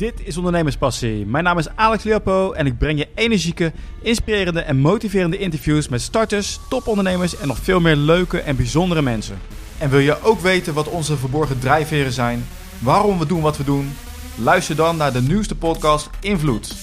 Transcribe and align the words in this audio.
Dit 0.00 0.26
is 0.26 0.36
Ondernemerspassie. 0.36 1.26
Mijn 1.26 1.44
naam 1.44 1.58
is 1.58 1.68
Alex 1.68 2.04
Leopo 2.04 2.52
en 2.52 2.66
ik 2.66 2.78
breng 2.78 2.98
je 2.98 3.08
energieke, 3.14 3.72
inspirerende 4.02 4.60
en 4.60 4.76
motiverende 4.76 5.38
interviews 5.38 5.88
met 5.88 6.00
starters, 6.00 6.60
topondernemers 6.68 7.36
en 7.36 7.48
nog 7.48 7.58
veel 7.58 7.80
meer 7.80 7.96
leuke 7.96 8.40
en 8.40 8.56
bijzondere 8.56 9.02
mensen. 9.02 9.38
En 9.78 9.90
wil 9.90 9.98
je 9.98 10.22
ook 10.22 10.40
weten 10.40 10.74
wat 10.74 10.88
onze 10.88 11.16
verborgen 11.16 11.58
drijfveren 11.58 12.12
zijn, 12.12 12.44
waarom 12.78 13.18
we 13.18 13.26
doen 13.26 13.40
wat 13.40 13.56
we 13.56 13.64
doen? 13.64 13.92
Luister 14.34 14.76
dan 14.76 14.96
naar 14.96 15.12
de 15.12 15.22
nieuwste 15.22 15.56
podcast 15.56 16.10
Invloed. 16.20 16.74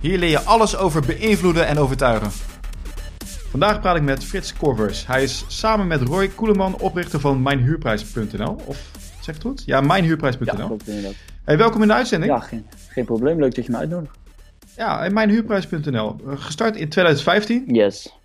Hier 0.00 0.18
leer 0.18 0.30
je 0.30 0.42
alles 0.42 0.76
over 0.76 1.02
beïnvloeden 1.06 1.66
en 1.66 1.78
overtuigen. 1.78 2.30
Vandaag 3.50 3.80
praat 3.80 3.96
ik 3.96 4.02
met 4.02 4.24
Frits 4.24 4.54
Korvers. 4.54 5.06
Hij 5.06 5.22
is 5.22 5.44
samen 5.46 5.86
met 5.86 6.02
Roy 6.02 6.28
Koeleman 6.28 6.78
oprichter 6.78 7.20
van 7.20 7.42
mijnhuurprijs.nl. 7.42 8.56
Of 8.64 8.78
zeg 9.24 9.34
het 9.34 9.44
goed? 9.44 9.62
Ja, 9.66 9.80
mijnhuurprijs.nl. 9.80 10.78
Ja. 10.84 11.10
Hey, 11.44 11.58
welkom 11.58 11.82
in 11.82 11.88
de 11.88 11.94
uitzending. 11.94 12.32
Ja, 12.32 12.38
geen, 12.38 12.66
geen 12.88 13.04
probleem. 13.04 13.38
Leuk 13.38 13.54
dat 13.54 13.66
je 13.66 13.72
me 13.72 13.78
uitnodigt. 13.78 14.18
Ja, 14.76 15.08
mijnhuurprijs.nl. 15.12 16.16
Eh, 16.26 16.40
Gestart 16.40 16.76
in 16.76 16.88
2015. 16.88 17.64
Yes. 17.66 18.18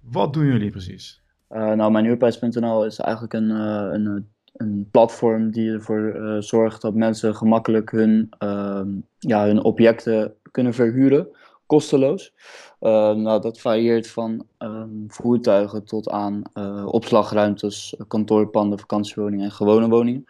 Wat 0.00 0.32
doen 0.32 0.46
jullie 0.46 0.70
precies? 0.70 1.22
Uh, 1.50 1.72
nou, 1.72 1.92
mijnhuurprijs.nl 1.92 2.84
is 2.84 2.98
eigenlijk 2.98 3.32
een, 3.32 3.50
uh, 3.50 3.88
een, 3.90 4.28
een 4.52 4.88
platform 4.90 5.50
die 5.50 5.70
ervoor 5.70 6.16
uh, 6.16 6.36
zorgt 6.38 6.82
dat 6.82 6.94
mensen 6.94 7.36
gemakkelijk 7.36 7.90
hun, 7.90 8.28
ehm, 8.38 8.88
ja, 9.18 9.46
hun 9.46 9.62
objecten 9.62 10.34
kunnen 10.50 10.74
verhuren, 10.74 11.28
kosteloos. 11.72 12.32
nou, 12.80 13.40
dat 13.40 13.60
varieert 13.60 14.08
van 14.08 14.44
um, 14.58 15.04
voertuigen 15.08 15.84
tot 15.84 16.08
aan 16.10 16.42
opslagruimtes, 16.86 17.96
kantoorpanden, 18.08 18.78
vakantiewoningen 18.78 19.44
en 19.44 19.52
gewone 19.52 19.88
woningen. 19.88 20.24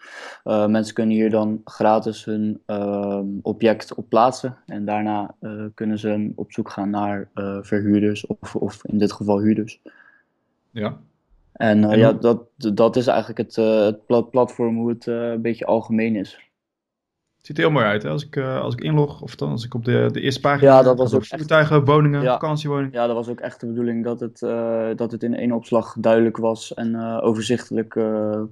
mensen 0.44 0.94
kunnen 0.94 1.16
hier 1.16 1.30
dan 1.30 1.60
gratis 1.64 2.24
hun 2.24 2.62
ehm, 2.66 3.26
object 3.42 3.94
op 3.94 4.08
plaatsen 4.08 4.56
en 4.66 4.84
daarna 4.84 5.34
kunnen 5.74 5.98
ze 5.98 6.32
op 6.34 6.52
zoek 6.52 6.70
gaan 6.70 6.90
naar 6.90 7.28
verhuurders 7.62 8.26
of, 8.26 8.56
of 8.56 8.84
in 8.84 8.98
dit 8.98 9.12
geval 9.12 9.40
huurders. 9.40 9.80
Ja. 10.70 10.98
En, 11.52 11.82
uh, 11.82 11.96
ja, 11.96 12.12
dat, 12.12 12.42
dat 12.56 12.96
is 12.96 13.06
eigenlijk 13.06 13.38
het, 13.38 13.56
uh, 13.56 13.84
het 13.84 14.30
platform 14.30 14.76
hoe 14.76 14.88
het 14.88 15.06
uh, 15.06 15.30
een 15.30 15.42
beetje 15.42 15.66
algemeen 15.66 16.16
is. 16.16 16.50
Het 17.42 17.50
ziet 17.50 17.60
er 17.60 17.70
heel 17.70 17.80
mooi 17.80 17.86
uit, 17.86 18.02
hè? 18.02 18.08
Als 18.08 18.24
ik, 18.26 18.36
als 18.38 18.74
ik 18.74 18.80
inlog, 18.80 19.20
of 19.20 19.34
dan 19.34 19.50
als 19.50 19.64
ik 19.64 19.74
op 19.74 19.84
de, 19.84 20.08
de 20.12 20.20
eerste 20.20 20.40
pagina... 20.40 20.70
Ja, 20.70 20.82
dat 20.82 20.98
was 20.98 21.14
ook 21.14 21.26
voertuigen, 21.26 21.76
echt... 21.76 21.86
woningen, 21.86 22.22
ja, 22.22 22.32
vakantiewoningen. 22.32 22.92
Ja, 22.92 23.06
dat 23.06 23.16
was 23.16 23.28
ook 23.28 23.40
echt 23.40 23.60
de 23.60 23.66
bedoeling 23.66 24.04
dat 24.04 24.20
het, 24.20 24.38
dat 24.98 25.12
het 25.12 25.22
in 25.22 25.36
één 25.36 25.52
opslag 25.52 25.94
duidelijk 25.98 26.36
was 26.36 26.74
en 26.74 27.20
overzichtelijk 27.20 27.98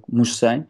moest 0.05 0.37
zijn. 0.37 0.67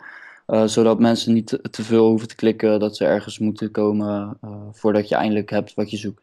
zodat 0.66 1.00
mensen 1.00 1.33
niet 1.33 1.47
te, 1.47 1.61
te, 1.61 1.83
veel 1.83 2.08
hoeven 2.08 2.28
te 2.28 2.36
klikken, 2.36 2.80
dat 2.80 2.97
ze 2.97 3.05
ergens 3.05 3.39
moeten 3.39 3.72
komen 3.72 4.38
voordat 4.72 5.09
je 5.09 5.16
eindelijk 5.16 5.50
hebt 5.50 5.73
wat 5.73 5.91
je 5.91 5.97
zoekt. 5.97 6.22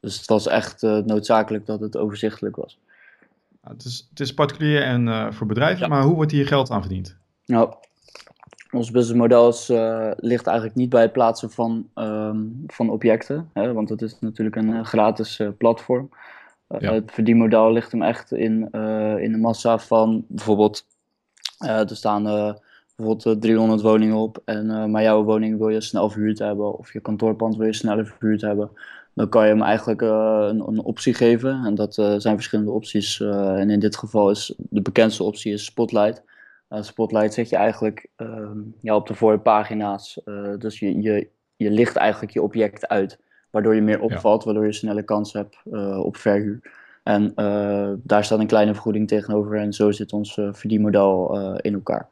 Dus 0.00 0.16
het 0.16 0.26
was 0.26 0.46
echt 0.46 0.82
noodzakelijk 0.82 1.66
dat 1.66 1.80
het 1.80 1.96
overzichtelijk 1.96 2.56
was. 2.56 2.78
Nou, 3.62 3.74
het, 3.74 3.84
is, 3.84 4.06
het 4.10 4.20
is 4.20 4.34
particulier 4.34 4.82
en 4.82 5.34
voor 5.34 5.46
bedrijven, 5.46 5.82
ja. 5.82 5.88
maar 5.88 6.02
hoe 6.02 6.14
wordt 6.14 6.32
hier 6.32 6.46
geld 6.46 6.70
aan 6.70 6.80
verdiend? 6.80 7.16
Nou, 7.46 7.74
ons 8.72 8.90
businessmodel 8.90 9.48
is, 9.48 9.70
uh, 9.70 10.10
ligt 10.16 10.46
eigenlijk 10.46 10.76
niet 10.76 10.88
bij 10.88 11.02
het 11.02 11.12
plaatsen 11.12 11.50
van, 11.50 11.88
um, 11.94 12.64
van 12.66 12.90
objecten, 12.90 13.50
hè, 13.52 13.72
want 13.72 13.88
het 13.88 14.02
is 14.02 14.16
natuurlijk 14.20 14.56
een 14.56 14.68
uh, 14.68 14.84
gratis 14.84 15.42
platform. 15.58 16.08
Ja. 16.78 16.92
Het 16.92 17.10
verdienmodel 17.12 17.72
ligt 17.72 17.92
hem 17.92 18.02
echt 18.02 18.32
in, 18.32 18.68
in 19.18 19.32
de 19.32 19.38
massa 19.40 19.78
van 19.78 20.24
bijvoorbeeld, 20.28 20.86
er 21.58 21.96
staan 21.96 22.22
bijvoorbeeld 22.96 23.40
300 23.40 23.80
woningen 23.80 24.16
op 24.16 24.42
en 24.44 24.90
maar 24.90 25.02
jouw 25.02 25.22
woning 25.22 25.58
wil 25.58 25.68
je 25.68 25.80
snel 25.80 26.10
verhuurd 26.10 26.38
hebben 26.38 26.78
of 26.78 26.92
je 26.92 27.00
kantoorpand 27.00 27.56
wil 27.56 27.66
je 27.66 27.72
sneller 27.72 28.06
verhuurd 28.06 28.40
hebben 28.40 28.70
dan 29.14 29.28
kan 29.28 29.44
je 29.44 29.52
hem 29.52 29.62
eigenlijk 29.62 30.00
een, 30.00 30.68
een, 30.68 30.82
optie 30.82 31.14
geven. 31.14 31.64
En 31.64 31.74
dat 31.74 31.94
zijn 31.94 32.34
verschillende 32.34 32.70
opties. 32.70 33.20
En 33.20 33.70
in 33.70 33.80
dit 33.80 33.96
geval 33.96 34.30
is 34.30 34.54
de 34.56 34.82
bekendste 34.82 35.22
optie 35.22 35.52
is 35.52 35.64
Spotlight. 35.64 36.22
Spotlight 36.70 37.34
zet 37.34 37.48
je 37.48 37.56
eigenlijk 37.56 38.06
ehm, 38.16 38.58
ja, 38.80 38.94
op 38.94 39.06
de 39.06 39.14
voorpagina's. 39.14 40.20
dus 40.58 40.78
je, 40.78 41.02
je, 41.02 41.28
je 41.56 41.70
licht 41.70 41.96
eigenlijk 41.96 42.32
je 42.32 42.42
object 42.42 42.88
uit. 42.88 43.18
Waardoor 43.50 43.74
je 43.74 43.80
meer 43.80 44.00
opvalt, 44.00 44.40
ja. 44.40 44.44
waardoor 44.44 44.66
je 44.66 44.72
snelle 44.72 45.02
kans 45.02 45.32
hebt 45.32 45.56
op 45.96 46.16
verhuur. 46.16 46.60
En 47.02 47.32
daar 48.02 48.24
staat 48.24 48.38
een 48.38 48.46
kleine 48.46 48.72
vergoeding 48.72 49.08
tegenover. 49.08 49.56
En 49.56 49.72
zo 49.72 49.90
zit 49.90 50.12
ons 50.12 50.40
verdienmodel 50.52 51.38
in 51.60 51.74
elkaar. 51.74 52.08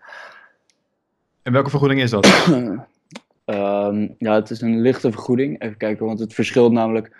En 1.42 1.52
welke 1.52 1.70
vergoeding 1.70 2.00
is 2.00 2.10
dat? 2.10 2.46
Um, 3.46 4.14
ja, 4.19 4.34
het 4.34 4.50
is 4.50 4.60
een 4.60 4.80
lichte 4.80 5.12
vergoeding. 5.12 5.62
Even 5.62 5.76
kijken, 5.76 6.06
want 6.06 6.19
het 6.19 6.34
verschilt 6.34 6.72
namelijk 6.72 7.16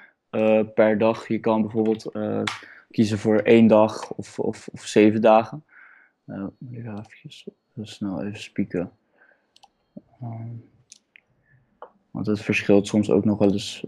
per 0.75 0.99
dag. 0.99 1.29
Je 1.29 1.39
kan 1.39 1.63
bijvoorbeeld 1.63 2.13
kiezen 2.91 3.19
voor 3.19 3.39
één 3.39 3.67
dag 3.67 4.11
of, 4.11 4.39
of, 4.39 4.69
of 4.73 4.81
zeven 4.81 5.21
dagen. 5.21 5.65
Uh, 6.29 6.47
ik 6.71 6.85
ga 6.85 7.05
even 7.23 7.87
snel 7.87 8.23
even 8.23 8.41
spieken. 8.41 8.91
Um, 10.23 10.65
want 12.11 12.27
het 12.27 12.41
verschilt 12.41 12.87
soms 12.87 13.11
ook 13.11 13.25
nog 13.25 13.39
wel 13.39 13.53
eens. 13.53 13.87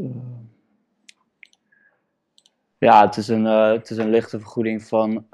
ja, 2.79 3.07
het 3.07 3.17
is, 3.17 3.29
een, 3.29 3.45
het 3.45 3.91
is 3.91 3.97
een 3.97 4.11
lichte 4.11 4.39
vergoeding 4.39 4.83
van, 4.83 5.27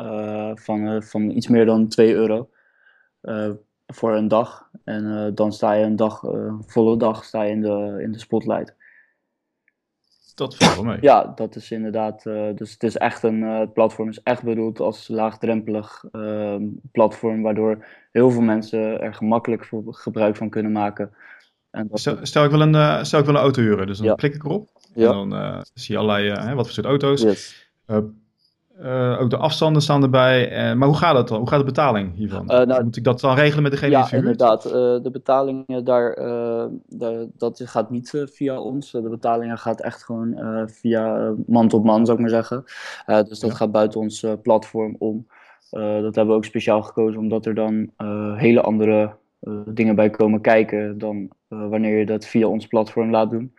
van, 0.54 1.02
van 1.02 1.30
iets 1.30 1.48
meer 1.48 1.66
dan 1.66 1.88
2 1.88 2.14
euro 2.14 2.48
voor 3.86 4.14
een 4.14 4.28
dag. 4.28 4.70
En 4.84 5.34
dan 5.34 5.52
sta 5.52 5.72
je 5.72 5.84
een 5.84 5.96
dag, 5.96 6.22
volle 6.60 6.96
dag 6.96 7.24
sta 7.24 7.42
je 7.42 7.50
in 7.50 7.60
de, 7.60 7.98
in 8.02 8.12
de 8.12 8.18
spotlight. 8.18 8.75
Dat 10.36 10.56
valt 10.56 10.74
wel 10.74 10.84
mee. 10.84 10.98
Ja, 11.00 11.32
dat 11.34 11.56
is 11.56 11.70
inderdaad. 11.70 12.24
Uh, 12.24 12.48
dus 12.54 12.72
het 12.72 12.82
is 12.82 12.96
echt 12.96 13.22
een. 13.22 13.42
het 13.42 13.72
platform 13.72 14.08
is 14.08 14.22
echt 14.22 14.42
bedoeld 14.42 14.80
als 14.80 15.08
laagdrempelig 15.08 16.04
ehm, 16.12 16.62
platform, 16.92 17.42
waardoor 17.42 17.84
heel 18.12 18.30
veel 18.30 18.42
mensen 18.42 19.00
er 19.00 19.14
gemakkelijk 19.14 19.70
gebruik 19.84 20.36
van 20.36 20.50
kunnen 20.50 20.72
maken. 20.72 21.10
En 21.70 21.88
dat 21.88 21.98
stel, 21.98 22.18
stel, 22.22 22.44
ik 22.44 22.50
wil 22.50 22.60
een, 22.60 23.06
stel 23.06 23.18
ik 23.20 23.26
wil 23.26 23.34
een 23.34 23.40
auto 23.40 23.62
huren, 23.62 23.86
dus 23.86 23.98
dan 23.98 24.06
ja. 24.06 24.14
klik 24.14 24.34
ik 24.34 24.44
erop. 24.44 24.68
Ja. 24.94 25.10
En 25.10 25.28
dan 25.28 25.64
zie 25.74 25.94
je 25.94 26.00
allerlei, 26.00 26.54
wat 26.54 26.64
voor 26.64 26.74
soort 26.74 26.86
auto's. 26.86 27.22
Yes. 27.22 27.70
Uh, 28.82 29.20
ook 29.20 29.30
de 29.30 29.36
afstanden 29.36 29.82
staan 29.82 30.02
erbij. 30.02 30.50
Uh, 30.70 30.76
maar 30.76 30.88
hoe 30.88 30.96
gaat 30.96 31.16
het 31.16 31.28
dan? 31.28 31.38
Hoe 31.38 31.48
gaat 31.48 31.58
de 31.58 31.64
betaling 31.64 32.14
hiervan? 32.14 32.52
Uh, 32.52 32.60
nou, 32.60 32.84
Moet 32.84 32.96
ik 32.96 33.04
dat 33.04 33.20
dan 33.20 33.34
regelen 33.34 33.62
met 33.62 33.72
degene 33.72 33.90
ja, 33.90 34.00
die 34.00 34.08
verhuurt? 34.08 34.30
inderdaad. 34.30 34.62
de 35.02 35.10
betalingen 35.12 35.84
daar, 35.84 36.14
daar, 36.86 37.26
dat 37.36 37.60
gaat 37.64 37.90
niet 37.90 38.24
via 38.32 38.60
ons. 38.60 38.90
de 38.90 39.08
betalingen 39.08 39.58
gaat 39.58 39.80
echt 39.80 40.04
gewoon 40.04 40.36
via 40.66 41.34
man 41.46 41.68
tot 41.68 41.84
man, 41.84 42.06
zou 42.06 42.16
ik 42.16 42.22
maar 42.22 42.44
zeggen. 42.44 42.64
dus 43.28 43.40
dat 43.40 43.50
ja. 43.50 43.56
gaat 43.56 43.72
buiten 43.72 44.00
ons 44.00 44.26
platform 44.42 44.96
om. 44.98 45.26
dat 45.70 46.14
hebben 46.14 46.26
we 46.26 46.32
ook 46.32 46.44
speciaal 46.44 46.82
gekozen, 46.82 47.20
omdat 47.20 47.46
er 47.46 47.54
dan 47.54 47.90
hele 48.36 48.60
andere 48.60 49.16
dingen 49.66 49.94
bij 49.94 50.10
komen 50.10 50.40
kijken 50.40 50.98
dan 50.98 51.28
wanneer 51.48 51.98
je 51.98 52.06
dat 52.06 52.26
via 52.26 52.46
ons 52.46 52.66
platform 52.66 53.10
laat 53.10 53.30
doen. 53.30 53.52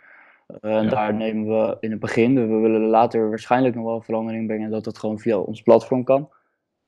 Uh, 0.47 0.75
en 0.75 0.83
ja. 0.83 0.89
daar 0.89 1.13
nemen 1.13 1.47
we 1.47 1.77
in 1.79 1.91
het 1.91 1.99
begin, 1.99 2.33
we 2.35 2.55
willen 2.55 2.81
later 2.81 3.29
waarschijnlijk 3.29 3.75
nog 3.75 3.85
wel 3.85 4.01
verandering 4.01 4.47
brengen 4.47 4.69
dat 4.69 4.85
het 4.85 4.97
gewoon 4.97 5.19
via 5.19 5.37
ons 5.37 5.61
platform 5.61 6.03
kan. 6.03 6.29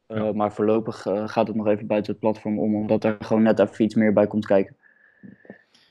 Uh, 0.08 0.18
ja. 0.18 0.32
Maar 0.34 0.54
voorlopig 0.54 1.06
uh, 1.06 1.28
gaat 1.28 1.48
het 1.48 1.56
nog 1.56 1.68
even 1.68 1.88
buiten 1.88 2.12
het 2.12 2.22
platform 2.22 2.60
om, 2.60 2.76
omdat 2.76 3.04
er 3.04 3.18
gewoon 3.20 3.44
net 3.44 3.60
even 3.60 3.86
iets 3.86 3.96
meer 3.96 4.14
bij 4.14 4.28
komt 4.28 4.46
kijken. 4.46 4.76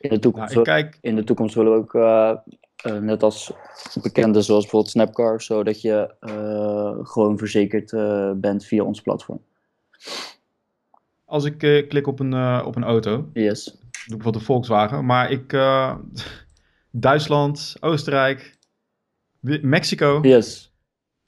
In 0.00 0.10
de 0.10 0.18
toekomst, 0.18 0.54
nou, 0.54 0.64
kijk... 0.64 0.98
in 1.00 1.16
de 1.16 1.24
toekomst 1.24 1.54
willen 1.54 1.72
we 1.72 1.78
ook, 1.78 1.92
net 3.00 3.22
als 3.22 3.52
bekenden 4.02 4.42
zoals 4.42 4.62
bijvoorbeeld 4.62 4.92
Snapcar, 4.92 5.42
zodat 5.42 5.80
je 5.80 6.14
gewoon 7.02 7.38
verzekerd 7.38 7.90
bent 8.40 8.64
via 8.64 8.82
ons 8.82 9.00
platform. 9.00 9.40
Als 11.24 11.44
ik 11.44 11.58
klik 11.88 12.06
op 12.06 12.20
een, 12.20 12.64
op 12.64 12.76
een 12.76 12.84
auto, 12.84 13.28
yes. 13.32 13.64
doe 13.64 13.74
ik 13.74 14.06
bijvoorbeeld 14.06 14.34
een 14.34 14.40
Volkswagen, 14.40 15.04
maar 15.04 15.30
ik 15.30 15.52
Duitsland, 16.90 17.76
Oostenrijk, 17.80 18.58
Mexico. 19.62 20.18
Yes. 20.22 20.72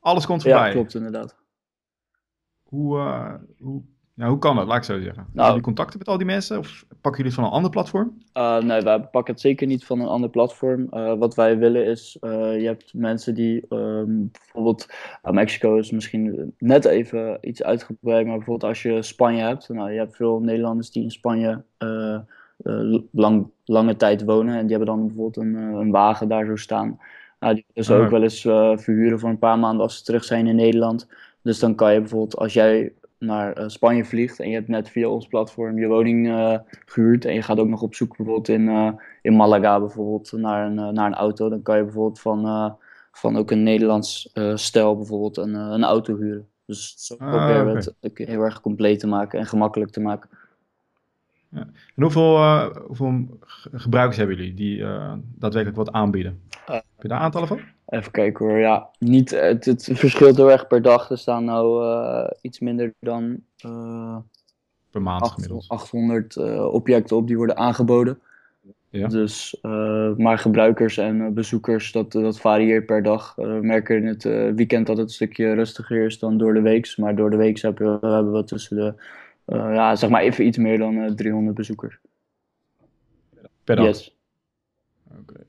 Alles 0.01 0.27
komt 0.27 0.43
voorbij. 0.43 0.67
Ja, 0.67 0.73
klopt 0.73 0.95
inderdaad. 0.95 1.37
Hoe, 2.63 2.99
uh, 2.99 3.35
hoe, 3.59 3.83
ja, 4.15 4.29
hoe 4.29 4.39
kan 4.39 4.57
dat, 4.57 4.67
laat 4.67 4.77
ik 4.77 4.85
zo 4.85 5.01
zeggen? 5.01 5.27
Nou, 5.33 5.49
jullie 5.49 5.63
contacten 5.63 5.99
met 5.99 6.09
al 6.09 6.17
die 6.17 6.27
mensen 6.27 6.59
of 6.59 6.85
pakken 7.01 7.23
jullie 7.23 7.25
het 7.25 7.35
van 7.35 7.45
een 7.45 7.57
ander 7.57 7.71
platform? 7.71 8.23
Uh, 8.35 8.59
nee, 8.59 8.81
wij 8.81 9.01
pakken 9.01 9.33
het 9.33 9.43
zeker 9.43 9.67
niet 9.67 9.85
van 9.85 10.01
een 10.01 10.07
ander 10.07 10.31
platform. 10.31 10.89
Uh, 10.91 11.15
wat 11.15 11.35
wij 11.35 11.59
willen 11.59 11.87
is, 11.87 12.17
je 12.21 12.63
hebt 12.65 12.95
mensen 12.95 13.35
die 13.35 13.75
um, 13.75 14.31
bijvoorbeeld, 14.31 14.87
Mexico 15.23 15.77
is 15.77 15.91
misschien 15.91 16.55
net 16.59 16.85
even 16.85 17.39
iets 17.41 17.63
uitgebreid, 17.63 18.27
maar 18.27 18.37
bijvoorbeeld 18.37 18.71
als 18.71 18.83
je 18.83 19.03
Spanje 19.03 19.43
hebt, 19.43 19.69
nou, 19.69 19.93
je 19.93 19.99
hebt 19.99 20.17
veel 20.17 20.41
Nederlanders 20.41 20.91
die 20.91 21.03
in 21.03 21.11
Spanje 21.11 21.65
lang, 23.11 23.51
lange 23.65 23.97
tijd 23.97 24.25
wonen. 24.25 24.55
En 24.55 24.67
die 24.67 24.77
hebben 24.77 24.97
dan 24.97 25.07
bijvoorbeeld 25.07 25.37
een, 25.37 25.55
uh, 25.55 25.79
een 25.81 25.91
wagen 25.91 26.29
daar 26.29 26.47
zo 26.47 26.57
staan. 26.57 26.99
Nou, 27.41 27.55
die 27.55 27.65
kunnen 27.67 27.85
ze 27.85 27.95
ook 27.95 28.11
wel 28.11 28.23
eens 28.23 28.45
uh, 28.45 28.77
verhuren 28.77 29.19
voor 29.19 29.29
een 29.29 29.39
paar 29.39 29.59
maanden 29.59 29.83
als 29.83 29.97
ze 29.97 30.05
terug 30.05 30.25
zijn 30.25 30.47
in 30.47 30.55
Nederland. 30.55 31.09
Dus 31.43 31.59
dan 31.59 31.75
kan 31.75 31.93
je 31.93 32.01
bijvoorbeeld, 32.01 32.37
als 32.37 32.53
jij 32.53 32.93
naar 33.19 33.71
Spanje 33.71 34.05
vliegt 34.05 34.41
en 34.41 34.49
je 34.49 34.55
hebt 34.55 34.69
net 34.69 34.89
via 34.89 35.09
ons 35.09 35.27
platform 35.27 35.79
je 35.79 35.87
woning 35.87 36.27
gehuurd 36.87 37.25
en 37.25 37.35
je 37.35 37.43
gaat 37.43 37.59
ook 37.59 37.69
nog 37.69 37.83
op 37.83 37.95
zoek 37.95 38.17
bijvoorbeeld 38.17 38.49
in, 38.49 38.95
in 39.23 39.37
Malaga 39.37 39.81
bijvoorbeeld 39.81 40.33
naar 40.33 40.67
een, 40.67 40.75
naar 40.75 41.07
een 41.07 41.15
auto, 41.15 41.49
dan 41.49 41.63
kan 41.63 41.77
je 41.77 41.85
bijvoorbeeld 41.85 42.21
van, 42.21 42.77
van 43.13 43.37
ook 43.37 43.51
een 43.51 43.63
Nederlands 43.63 44.33
stel 44.55 44.97
bijvoorbeeld 44.97 45.37
een, 45.37 45.55
een 45.55 45.85
auto 45.85 46.17
huren. 46.17 46.49
Dus 46.71 46.95
zo 46.97 47.15
ah, 47.19 47.29
proberen 47.29 47.67
we 47.67 47.95
het 48.01 48.19
heel 48.19 48.43
erg 48.43 48.61
compleet 48.61 49.01
te 49.01 49.07
maken 49.07 49.39
en 49.39 49.47
gemakkelijk 49.47 49.91
te 49.91 50.01
maken. 50.01 50.31
Ja. 51.51 51.61
En 51.97 52.03
hoeveel, 52.03 52.37
uh, 52.37 52.67
hoeveel 52.87 53.39
gebruikers 53.73 54.17
hebben 54.17 54.37
jullie 54.37 54.55
die 54.55 54.79
uh, 54.79 55.13
daadwerkelijk 55.35 55.79
wat 55.85 55.93
aanbieden? 55.93 56.41
Uh, 56.69 56.75
Heb 56.75 56.85
je 57.01 57.09
daar 57.09 57.19
aantallen 57.19 57.49
van? 57.49 57.61
Even 57.87 58.13
kijken 58.13 58.47
hoor. 58.47 58.59
Ja, 58.59 58.89
niet, 58.99 59.31
het, 59.31 59.65
het 59.65 59.91
verschilt 59.93 60.37
heel 60.37 60.51
erg 60.51 60.67
per 60.67 60.83
dag. 60.83 61.11
Er 61.11 61.19
staan 61.19 61.45
nou 61.45 61.85
iets 62.41 62.59
minder 62.59 62.95
dan 63.01 63.43
per 64.91 65.03
maand 65.03 65.23
8, 65.23 65.33
gemiddeld. 65.35 65.65
800 65.69 66.37
objecten 66.73 67.17
op 67.17 67.27
die 67.27 67.37
worden 67.37 67.57
aangeboden. 67.57 68.19
Ja. 68.89 69.09
Dus, 69.09 69.59
maar 70.17 70.39
gebruikers 70.39 70.97
en 70.99 71.35
bezoekers, 71.35 71.93
dat, 71.93 72.13
dat 72.13 72.41
varieert 72.41 72.87
per 72.87 73.03
dag. 73.03 73.35
we 73.37 73.59
merken 73.63 73.97
in 73.97 74.07
het 74.07 74.23
weekend 74.55 74.87
dat 74.87 74.97
het 74.97 75.07
een 75.07 75.15
stukje 75.15 75.55
rustiger 75.55 76.05
is 76.05 76.19
dan 76.19 76.39
door 76.39 76.55
de 76.55 76.61
week. 76.61 76.95
Maar 76.97 77.17
door 77.17 77.31
de 77.31 77.37
week 77.37 77.61
hebben 77.61 78.01
we, 78.01 78.07
hebben 78.07 78.33
we 78.33 78.45
tussen 78.45 78.77
de 78.77 78.95
ja, 79.51 79.97
zeg 79.97 80.11
maar 80.11 80.23
even 80.23 80.47
iets 80.47 80.59
meer 80.59 80.79
dan 80.79 80.95
uh, 80.95 81.07
eh, 81.07 81.13
300 81.15 81.57
bezoekers. 81.57 81.99
Per 83.65 83.77
dag? 83.77 83.85
Yes. 83.85 84.17
Okay. 85.21 85.47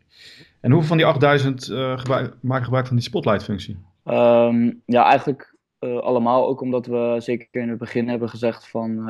En 0.59 0.71
hoeveel 0.71 0.87
van 0.87 0.97
die 0.97 1.05
8000 1.05 1.67
uh, 1.67 1.97
gebruik, 1.97 2.33
maken 2.39 2.63
gebruik 2.63 2.87
van 2.87 2.95
die 2.95 3.05
spotlight-functie? 3.05 3.77
Um, 4.05 4.81
ja, 4.85 5.03
eigenlijk 5.03 5.55
allemaal. 5.79 6.47
Ook 6.47 6.61
omdat 6.61 6.85
we 6.85 7.15
zeker 7.17 7.61
in 7.61 7.69
het 7.69 7.77
begin 7.77 8.09
hebben 8.09 8.29
gezegd 8.29 8.69
van 8.69 9.05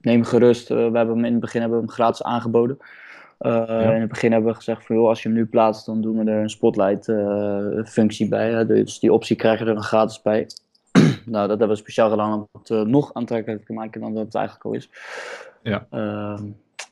neem 0.00 0.24
gerust. 0.24 0.68
we 0.68 0.74
hebben 0.74 1.08
hem 1.08 1.24
in 1.24 1.32
het 1.32 1.40
begin 1.40 1.60
hebben 1.60 1.78
we 1.78 1.84
hem 1.84 1.94
gratis 1.94 2.22
aangeboden. 2.22 2.78
Ja. 3.38 3.92
In 3.94 4.00
het 4.00 4.08
begin 4.08 4.32
hebben 4.32 4.50
we 4.50 4.56
gezegd 4.56 4.86
van 4.86 4.96
joh, 4.96 5.08
als 5.08 5.22
je 5.22 5.28
hem 5.28 5.38
nu 5.38 5.46
plaatst, 5.46 5.86
dan 5.86 6.00
doen 6.00 6.24
we 6.24 6.30
er 6.30 6.42
een 6.42 6.50
spotlight 6.50 7.12
functie 7.88 8.28
bij. 8.28 8.50
Hè? 8.50 8.66
Dus 8.66 8.98
die 8.98 9.12
optie 9.12 9.36
krijg 9.36 9.58
je 9.58 9.64
er 9.64 9.74
dan 9.74 9.82
gratis 9.82 10.22
bij. 10.22 10.46
Nou, 11.26 11.48
dat 11.48 11.58
hebben 11.58 11.76
we 11.76 11.82
speciaal 11.82 12.10
gedaan 12.10 12.32
om 12.32 12.48
het 12.52 12.70
uh, 12.70 12.80
nog 12.80 13.14
aantrekkelijker 13.14 13.66
te 13.66 13.72
maken 13.72 14.00
dan 14.00 14.14
dat 14.14 14.24
het 14.24 14.34
eigenlijk 14.34 14.64
al 14.64 14.72
is. 14.72 14.90
Ja. 15.62 15.86
Uh, 15.90 16.40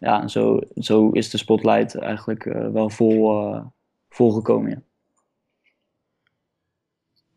ja, 0.01 0.23
en 0.23 0.31
zo, 0.31 0.61
zo 0.75 1.11
is 1.11 1.31
de 1.31 1.39
spotlight 1.39 1.95
eigenlijk 1.95 2.45
uh, 2.45 2.69
wel 2.69 2.91
vol, 2.91 3.43
uh, 3.43 3.61
volgekomen. 4.09 4.71
Ja. 4.71 4.81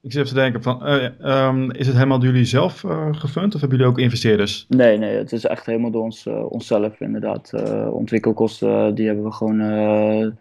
Ik 0.01 0.11
zit 0.11 0.21
even 0.21 0.35
te 0.35 0.41
denken, 0.41 0.63
van, 0.63 0.87
um, 0.87 1.71
is 1.71 1.87
het 1.87 1.95
helemaal 1.95 2.19
door 2.19 2.29
jullie 2.29 2.45
zelf 2.45 2.83
gefund 3.11 3.55
of 3.55 3.61
hebben 3.61 3.77
jullie 3.77 3.93
ook 3.93 3.99
investeerders? 3.99 4.65
Nee, 4.69 4.97
nee, 4.97 5.15
het 5.15 5.31
is 5.31 5.45
echt 5.45 5.65
helemaal 5.65 5.91
door 5.91 6.03
ons, 6.03 6.27
onszelf 6.27 6.99
inderdaad. 6.99 7.53
ontwikkelkosten, 7.89 8.95
die 8.95 9.05
hebben 9.05 9.23
we 9.25 9.31
gewoon 9.31 10.37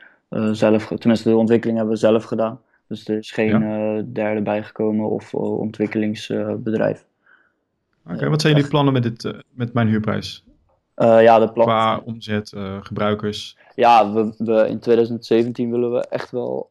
zelf, 0.54 0.86
tenminste 0.98 1.28
de 1.28 1.36
ontwikkeling 1.36 1.78
hebben 1.78 1.94
we 1.94 2.00
zelf 2.00 2.24
gedaan. 2.24 2.60
Dus 2.92 3.08
er 3.08 3.16
is 3.16 3.30
geen 3.30 3.60
ja. 3.60 3.96
uh, 3.96 4.02
derde 4.06 4.42
bijgekomen 4.42 5.08
of 5.08 5.32
uh, 5.32 5.58
ontwikkelingsbedrijf. 5.58 7.04
Oké, 8.10 8.28
wat 8.28 8.40
zijn 8.40 8.54
jullie 8.54 8.68
plannen 8.68 8.92
met, 8.92 9.02
dit, 9.02 9.24
uh, 9.24 9.32
met 9.50 9.72
mijn 9.72 9.88
huurprijs? 9.88 10.44
ja, 10.94 11.38
de 11.38 11.52
plan... 11.52 11.66
Qua 11.66 11.98
omzet, 12.04 12.52
gebruikers? 12.80 13.56
Ja, 13.74 14.12
we, 14.12 14.34
we, 14.38 14.68
in 14.68 14.78
2017 14.78 15.70
willen 15.70 15.92
we 15.92 16.08
echt 16.08 16.30
wel, 16.30 16.70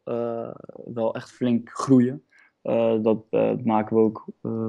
wel 0.86 1.16
echt 1.16 1.32
flink 1.32 1.70
groeien. 1.70 2.24
dat 3.02 3.26
maken 3.64 3.96
we 3.96 4.02
ook 4.02 4.26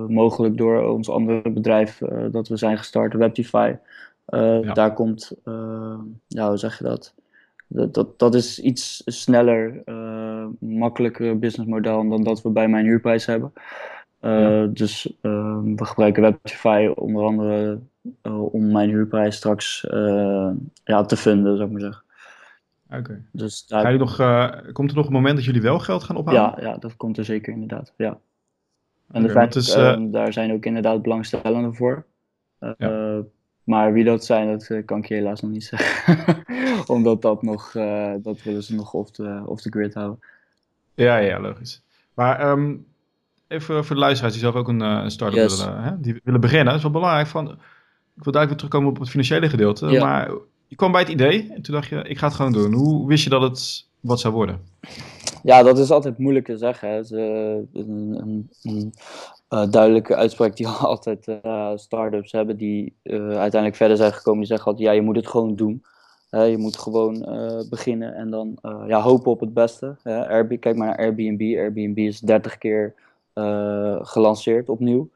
mogelijk 0.09 0.57
door 0.57 0.89
ons 0.89 1.11
andere 1.11 1.51
bedrijf 1.51 1.99
dat 2.31 2.49
we 2.49 2.57
zijn 2.57 2.79
gestart, 2.79 3.15
Webtify. 3.15 3.75
Ja. 4.27 4.61
Daar 4.61 4.93
komt, 4.93 5.33
ja, 6.27 6.49
hoe 6.49 6.57
zeg 6.57 6.79
je 6.79 6.85
dat? 6.85 7.15
Dat, 7.75 7.95
dat, 7.95 8.19
dat 8.19 8.35
is 8.35 8.61
iets 8.61 9.03
sneller, 9.05 9.83
uh, 9.85 10.47
makkelijker 10.59 11.39
businessmodel 11.39 12.09
dan 12.09 12.23
dat 12.23 12.43
we 12.43 12.51
bij 12.51 12.69
mijn 12.69 12.85
huurprijs 12.85 13.27
hebben. 13.27 13.53
Uh, 14.21 14.65
Dus 14.73 15.07
uh, 15.23 15.59
we 15.77 15.85
gebruiken 15.85 16.23
Webify 16.23 16.91
onder 16.95 17.25
andere 17.25 17.79
uh, 18.23 18.53
om 18.55 18.73
mijn 18.73 18.89
huurprijs 18.89 19.37
straks 19.37 19.87
ja, 20.85 21.05
te 21.07 21.17
vinden, 21.17 21.57
zou 21.57 21.67
ik 21.67 21.73
maar 21.73 21.81
zeggen. 21.81 22.03
Oké. 22.91 23.23
Dus 23.31 23.67
daar... 23.67 23.99
nog, 23.99 24.17
komt 24.73 24.91
er 24.91 24.97
nog 24.97 25.07
een 25.07 25.13
moment 25.13 25.37
dat 25.37 25.45
jullie 25.45 25.63
wel 25.63 25.79
geld 25.79 26.03
gaan 26.03 26.17
ophalen? 26.17 26.41
Ja, 26.41 26.59
ja 26.61 26.77
dat 26.77 26.97
komt 26.97 27.19
er 27.19 27.25
zeker 27.25 27.53
inderdaad. 27.53 27.93
Ja. 27.97 28.19
En 29.13 29.31
okay, 29.31 29.47
is, 29.47 29.75
ehm, 29.75 30.11
daar 30.11 30.33
zijn 30.33 30.53
ook 30.53 30.65
inderdaad 30.65 31.03
belangstellenden 31.03 31.75
voor. 31.75 32.05
Ja. 32.59 33.23
Maar 33.65 33.93
wie 33.93 34.05
dat 34.05 34.25
zijn, 34.25 34.51
dat 34.51 34.67
eh, 34.67 34.85
kan 34.85 34.99
ik 34.99 35.07
je 35.07 35.15
helaas 35.15 35.41
nog 35.41 35.51
niet 35.51 35.65
zeggen. 35.75 36.45
Omdat 36.87 37.23
dat 37.23 37.43
nog, 37.43 37.75
uh, 37.75 38.13
dat 38.19 38.43
willen 38.43 38.63
ze 38.63 38.75
nog 38.75 38.93
off 38.93 39.11
the, 39.11 39.43
off 39.47 39.63
the 39.63 39.71
grid 39.71 39.95
houden. 39.95 40.19
Ja, 40.95 41.17
ja, 41.17 41.41
logisch. 41.41 41.83
Maar 42.15 42.51
um, 42.51 42.87
even 43.49 43.85
voor 43.85 43.95
de 43.95 44.01
luisteraars 44.01 44.33
die 44.33 44.43
zelf 44.43 44.55
ook 44.55 44.69
een, 44.69 44.83
uh, 44.83 45.01
een 45.03 45.11
start-up 45.11 45.49
willen, 45.49 45.83
hè, 45.83 46.01
die 46.01 46.21
willen 46.25 46.41
beginnen. 46.41 46.67
Dat 46.67 46.77
is 46.77 46.83
wel 46.83 46.93
belangrijk. 46.93 47.27
Van, 47.27 47.51
ik 48.17 48.25
wil 48.25 48.33
eigenlijk 48.33 48.57
terugkomen 48.57 48.89
op 48.89 48.99
het 48.99 49.11
financiële 49.11 49.49
gedeelte. 49.49 49.87
Ja. 49.87 50.05
Maar 50.05 50.31
je 50.69 50.77
kwam 50.77 50.93
bij 50.93 51.01
het 51.01 51.11
idee 51.11 51.53
en 51.53 51.63
toen 51.63 51.75
dacht 51.75 51.89
je, 51.89 52.03
ik 52.03 52.19
ga 52.19 52.27
het 52.27 52.37
gewoon 52.37 52.53
doen. 52.53 52.73
Hoe 52.73 53.09
wist 53.09 53.25
je 53.25 53.31
dat 53.31 53.43
het 53.43 53.87
wat 54.01 54.21
zou 54.21 54.35
worden? 54.35 54.61
Ja, 55.43 55.63
dat 55.63 55.79
is 55.79 55.91
altijd 55.91 56.19
moeilijk 56.19 56.47
te 56.47 56.57
zeggen. 56.57 56.89
Hè. 56.89 56.99
een, 56.99 57.69
een, 57.73 58.51
een, 58.63 58.93
uh, 59.51 59.71
duidelijke 59.71 60.17
uitspraak 60.17 60.57
die 60.57 60.69
altijd 60.93 61.29
uh, 61.29 61.71
start-ups 61.75 62.33
hebben, 62.33 62.57
die 62.57 62.95
uh, 63.03 63.21
uiteindelijk 63.29 63.77
verder 63.77 63.97
zijn 63.97 64.13
gekomen. 64.13 64.41
Die 64.41 64.49
zeggen 64.49 64.67
altijd, 64.67 64.87
ja, 64.89 64.95
je 64.95 65.03
moet 65.03 65.17
het 65.17 65.27
gewoon 65.27 65.55
doen. 65.55 65.85
je 66.31 66.57
moet 66.59 66.79
gewoon 66.79 67.27
beginnen 67.71 68.15
en 68.15 68.31
dan 68.31 68.59
ja, 68.87 69.01
hopen 69.01 69.31
op 69.31 69.41
het 69.41 69.55
beste. 69.55 69.97
Airbnb, 70.05 70.61
kijk 70.61 70.77
maar 70.77 70.87
naar 70.87 70.99
Airbnb. 70.99 71.59
Airbnb 71.59 71.99
is 71.99 72.21
30 72.21 72.59
keer 72.59 72.95
gelanceerd 74.03 74.69
opnieuw. 74.69 75.11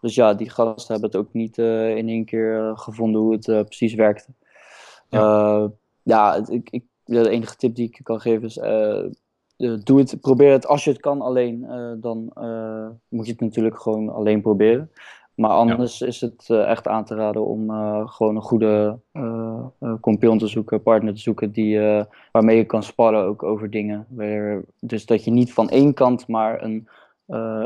Dus 0.00 0.14
ja, 0.14 0.34
die 0.34 0.50
gasten 0.50 0.92
hebben 0.92 1.10
het 1.10 1.20
ook 1.20 1.32
niet 1.32 1.58
in 1.58 2.08
één 2.08 2.24
keer 2.24 2.72
gevonden 2.74 3.20
hoe 3.20 3.32
het 3.32 3.44
precies 3.44 3.94
werkte. 3.94 4.28
Ja, 5.10 5.70
ja 6.02 6.44
ik, 6.48 6.70
ik, 6.70 6.84
de 7.04 7.28
enige 7.28 7.56
tip 7.56 7.74
die 7.74 7.88
ik 7.88 8.00
kan 8.02 8.20
geven 8.20 8.44
is 8.44 8.58
doe 9.56 9.98
het, 9.98 10.20
probeer 10.20 10.52
het 10.52 10.66
als 10.66 10.84
je 10.84 10.90
het 10.90 11.00
kan 11.00 11.20
alleen, 11.20 11.66
uh, 11.68 11.92
dan 11.96 12.30
uh, 12.38 12.86
moet 13.08 13.26
je 13.26 13.32
het 13.32 13.40
natuurlijk 13.40 13.80
gewoon 13.80 14.08
alleen 14.08 14.40
proberen. 14.40 14.90
Maar 15.34 15.50
anders 15.50 15.98
ja. 15.98 16.06
is 16.06 16.20
het 16.20 16.50
echt 16.50 16.88
aan 16.88 17.04
te 17.04 17.14
raden 17.14 17.46
om 17.46 17.70
gewoon 18.08 18.36
een 18.36 18.42
goede 18.42 18.98
compagnon 20.00 20.38
te 20.38 20.46
zoeken, 20.46 20.82
partner 20.82 21.14
te 21.14 21.20
zoeken 21.20 21.52
die, 21.52 21.80
waarmee 22.32 22.56
je 22.56 22.64
kan 22.64 22.82
sparren 22.82 23.24
ook 23.24 23.42
over 23.42 23.70
dingen. 23.70 24.06
Dus 24.80 25.06
dat 25.06 25.24
je 25.24 25.30
niet 25.30 25.52
van 25.52 25.68
één 25.68 25.94
kant 25.94 26.28
maar 26.28 26.62
een, 26.62 26.88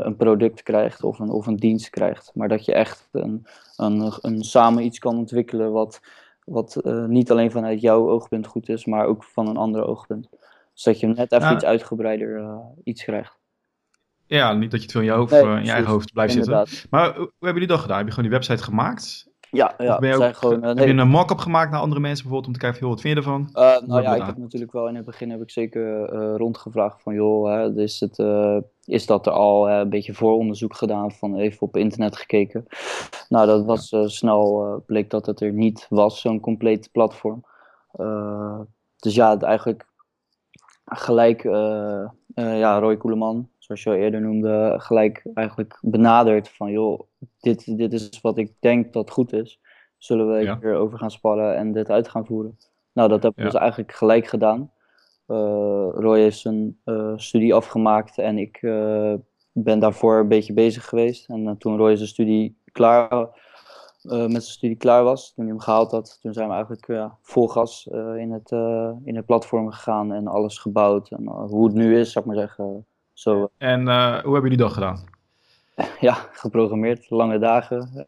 een 0.05 0.15
product 0.15 0.63
krijgt 0.63 1.03
of 1.03 1.19
een, 1.19 1.29
of 1.29 1.47
een 1.47 1.55
dienst 1.55 1.89
krijgt. 1.89 2.31
Maar 2.33 2.47
dat 2.47 2.65
je 2.65 2.73
echt 2.73 3.09
een, 3.11 3.45
een, 3.75 4.11
een 4.21 4.43
samen 4.43 4.83
iets 4.83 4.99
kan 4.99 5.17
ontwikkelen 5.17 5.71
wat, 5.71 5.99
wat 6.45 6.81
niet 7.07 7.31
alleen 7.31 7.51
vanuit 7.51 7.81
jouw 7.81 8.09
oogpunt 8.09 8.47
goed 8.47 8.69
is, 8.69 8.85
maar 8.85 9.05
ook 9.05 9.23
van 9.23 9.47
een 9.47 9.57
ander 9.57 9.87
oogpunt. 9.87 10.29
Dus 10.79 10.93
dat 10.93 10.99
je 10.99 11.07
net 11.07 11.31
even 11.31 11.53
iets 11.53 11.65
uitgebreider 11.65 12.39
uh, 12.39 12.59
iets 12.83 13.03
krijgt. 13.03 13.39
Ja, 14.25 14.53
niet 14.53 14.71
dat 14.71 14.79
je 14.79 14.85
het 14.85 14.91
veel 14.91 15.01
in 15.01 15.07
je, 15.07 15.13
hoofd, 15.13 15.31
nee, 15.31 15.43
uh, 15.43 15.57
in 15.57 15.65
je 15.65 15.71
eigen 15.71 15.91
hoofd 15.91 16.13
blijft 16.13 16.35
Inderdaad. 16.35 16.69
zitten. 16.69 16.87
Maar 16.91 17.15
hoe 17.15 17.31
hebben 17.39 17.53
jullie 17.53 17.67
dat 17.67 17.79
gedaan? 17.79 17.97
Heb 17.97 18.05
je 18.05 18.13
gewoon 18.13 18.29
die 18.29 18.37
website 18.37 18.63
gemaakt? 18.63 19.27
Ja, 19.51 19.73
ja. 19.77 19.99
ben 19.99 20.09
je 20.09 20.25
ook, 20.25 20.35
gewoon, 20.35 20.63
uh, 20.63 20.75
heb 20.75 20.87
je 20.87 20.93
een 20.93 21.07
mock-up 21.07 21.37
gemaakt 21.37 21.71
naar 21.71 21.79
andere 21.79 22.01
mensen 22.01 22.23
bijvoorbeeld 22.23 22.47
om 22.47 22.59
te 22.59 22.65
kijken, 22.65 22.79
joh, 22.79 22.89
wat 22.89 23.01
vind 23.01 23.13
je 23.13 23.19
ervan? 23.19 23.49
Nou 23.87 24.01
ja, 24.01 24.15
ik 24.15 24.23
heb 24.23 24.37
natuurlijk 24.37 24.71
wel 24.71 24.87
in 24.87 24.95
het 24.95 25.05
begin 25.05 25.29
heb 25.29 25.41
ik 25.41 25.51
zeker 25.51 26.05
rondgevraagd 26.35 27.01
van, 27.01 27.13
joh, 27.13 27.49
hè, 27.49 27.81
is, 27.81 27.99
het, 27.99 28.23
is 28.85 29.05
dat 29.05 29.25
er 29.25 29.31
al 29.31 29.69
een 29.69 29.89
beetje 29.89 30.13
vooronderzoek 30.13 30.75
gedaan 30.75 31.11
van 31.11 31.35
even 31.35 31.61
op 31.61 31.77
internet 31.77 32.17
gekeken. 32.17 32.65
Nou, 33.29 33.45
dat 33.45 33.65
was 33.65 33.95
snel, 34.05 34.83
bleek 34.85 35.09
dat 35.09 35.25
het 35.25 35.41
er 35.41 35.53
niet 35.53 35.85
was, 35.89 36.21
zo'n 36.21 36.39
compleet 36.39 36.89
platform. 36.91 37.43
dus 38.97 39.15
ja, 39.15 39.37
eigenlijk 39.37 39.88
gelijk, 40.89 41.43
uh, 41.43 42.05
uh, 42.35 42.59
ja, 42.59 42.79
Roy 42.79 42.97
Koeleman, 42.97 43.49
zoals 43.57 43.83
je 43.83 43.89
al 43.89 43.95
eerder 43.95 44.21
noemde, 44.21 44.75
gelijk 44.77 45.25
eigenlijk 45.33 45.77
benaderd 45.81 46.49
van, 46.49 46.71
joh, 46.71 46.99
dit, 47.39 47.77
dit 47.77 47.93
is 47.93 48.21
wat 48.21 48.37
ik 48.37 48.53
denk 48.59 48.93
dat 48.93 49.11
goed 49.11 49.33
is. 49.33 49.59
Zullen 49.97 50.31
we 50.31 50.41
ja. 50.41 50.59
over 50.61 50.97
gaan 50.97 51.11
sparren 51.11 51.55
en 51.55 51.71
dit 51.71 51.89
uit 51.89 52.07
gaan 52.09 52.25
voeren? 52.25 52.57
Nou, 52.93 53.09
dat 53.09 53.23
heb 53.23 53.37
ik 53.37 53.43
dus 53.43 53.53
eigenlijk 53.53 53.91
gelijk 53.91 54.27
gedaan. 54.27 54.71
Uh, 55.27 55.87
Roy 55.91 56.19
heeft 56.19 56.37
zijn 56.39 56.77
studie 57.15 57.53
afgemaakt 57.53 58.17
en 58.17 58.37
ik 58.37 58.59
ben 59.51 59.79
daarvoor 59.79 60.19
een 60.19 60.27
beetje 60.27 60.53
bezig 60.53 60.85
geweest. 60.85 61.29
En 61.29 61.55
toen 61.57 61.77
Roy 61.77 61.95
zijn 61.95 62.07
studie 62.07 62.61
klaar 62.71 63.29
met 64.01 64.31
zijn 64.31 64.41
studie 64.41 64.77
klaar 64.77 65.03
was, 65.03 65.33
toen 65.33 65.45
hij 65.45 65.53
hem 65.53 65.63
gehaald 65.63 65.91
had, 65.91 66.19
toen 66.21 66.33
zijn 66.33 66.47
we 66.47 66.53
eigenlijk 66.53 66.87
ja, 66.87 67.17
vol 67.21 67.47
gas 67.47 67.87
uh, 67.91 68.15
in, 68.15 68.31
het, 68.31 68.51
in 69.03 69.15
het 69.15 69.25
platform 69.25 69.71
gegaan 69.71 70.13
en 70.13 70.27
alles 70.27 70.57
gebouwd. 70.57 71.11
En 71.11 71.27
hoe 71.27 71.65
het 71.65 71.75
nu 71.75 71.99
is, 71.99 72.11
zou 72.11 72.25
ik 72.25 72.31
maar 72.31 72.41
zeggen. 72.41 72.85
Zo. 73.13 73.49
En 73.57 73.81
hoe 73.81 74.33
hebben 74.33 74.41
jullie 74.41 74.57
dat 74.57 74.73
gedaan? 74.73 75.03
Ja, 75.99 76.13
geprogrammeerd, 76.31 77.09
lange 77.09 77.39
dagen. 77.39 78.07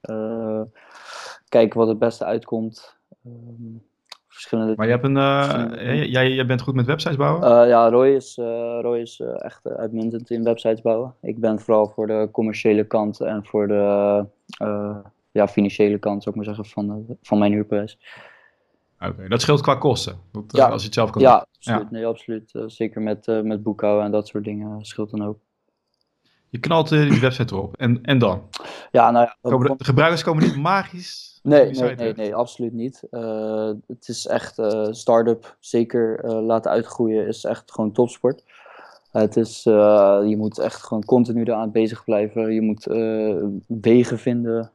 Kijken 1.49 1.79
wat 1.79 1.87
het 1.87 1.99
beste 1.99 2.25
uitkomt. 2.25 2.97
Ehm, 3.25 3.77
verschillende... 4.27 4.73
Maar 4.75 4.85
je 4.85 4.91
hebt 4.91 5.05
een, 5.05 5.15
uh, 5.15 6.11
jij, 6.11 6.31
jij 6.31 6.45
bent 6.45 6.61
goed 6.61 6.75
met 6.75 6.85
websites 6.85 7.17
bouwen? 7.17 7.67
ja, 7.67 7.89
Roy 7.89 8.07
is, 8.07 8.35
Roy 8.81 8.99
is 8.99 9.19
echt 9.19 9.67
uitmuntend 9.67 10.29
in 10.29 10.43
websites 10.43 10.81
bouwen. 10.81 11.15
Ik 11.21 11.39
ben 11.39 11.59
vooral 11.59 11.87
voor 11.87 12.07
de 12.07 12.29
commerciële 12.31 12.83
kant 12.83 13.19
en 13.19 13.45
voor 13.45 13.67
de 13.67 14.25
ja, 15.31 15.47
financiële 15.47 15.99
kant, 15.99 16.23
zou 16.23 16.35
ik 16.35 16.45
maar 16.45 16.55
zeggen, 16.55 16.73
van, 16.73 17.17
van 17.21 17.39
mijn 17.39 17.51
huurprijs. 17.51 17.97
Oké, 18.99 19.27
dat 19.27 19.41
scheelt 19.41 19.61
qua 19.61 19.75
kosten, 19.75 20.19
dat, 20.31 20.43
ja. 20.47 20.67
als 20.67 20.81
je 20.81 20.85
het 20.85 20.95
zelf 20.95 21.09
kan 21.09 21.21
ja, 21.21 21.31
doen. 21.31 21.45
Absoluut, 21.57 21.81
ja, 21.81 21.87
nee, 21.91 22.05
absoluut. 22.05 22.51
zeker 22.65 23.01
met, 23.01 23.25
met 23.43 23.63
boekhouden 23.63 24.05
en 24.05 24.11
dat 24.11 24.27
soort 24.27 24.43
dingen 24.43 24.85
scheelt 24.85 25.11
dan 25.11 25.25
ook. 25.25 25.39
Je 26.49 26.59
knalt 26.59 26.89
die 26.89 27.19
website 27.19 27.53
erop. 27.53 27.77
En, 27.77 28.03
en 28.03 28.17
dan? 28.17 28.47
Ja, 28.91 29.11
nou 29.11 29.25
ja. 29.25 29.57
de, 29.57 29.75
gebruikers 29.77 30.23
komen 30.23 30.43
niet 30.43 30.55
magisch? 30.55 31.39
Nee, 31.43 31.69
nee, 31.69 31.95
nee, 31.95 32.13
nee, 32.13 32.35
absoluut 32.35 32.73
niet. 32.73 33.07
Uh, 33.11 33.71
het 33.87 34.07
is 34.07 34.27
echt 34.27 34.59
uh, 34.59 34.87
start-up 34.89 35.57
zeker 35.59 36.31
laten 36.41 36.71
uitgroeien 36.71 37.27
is 37.27 37.43
echt 37.43 37.71
gewoon 37.71 37.91
topsport. 37.91 38.43
Het 39.11 39.37
is, 39.37 39.63
je 39.63 40.35
moet 40.37 40.59
echt 40.59 40.83
gewoon 40.83 41.05
continu 41.05 41.43
eraan 41.43 41.71
bezig 41.71 42.03
blijven. 42.03 42.53
Je 42.53 42.61
moet 42.61 42.85
wegen 43.67 44.19
vinden, 44.19 44.71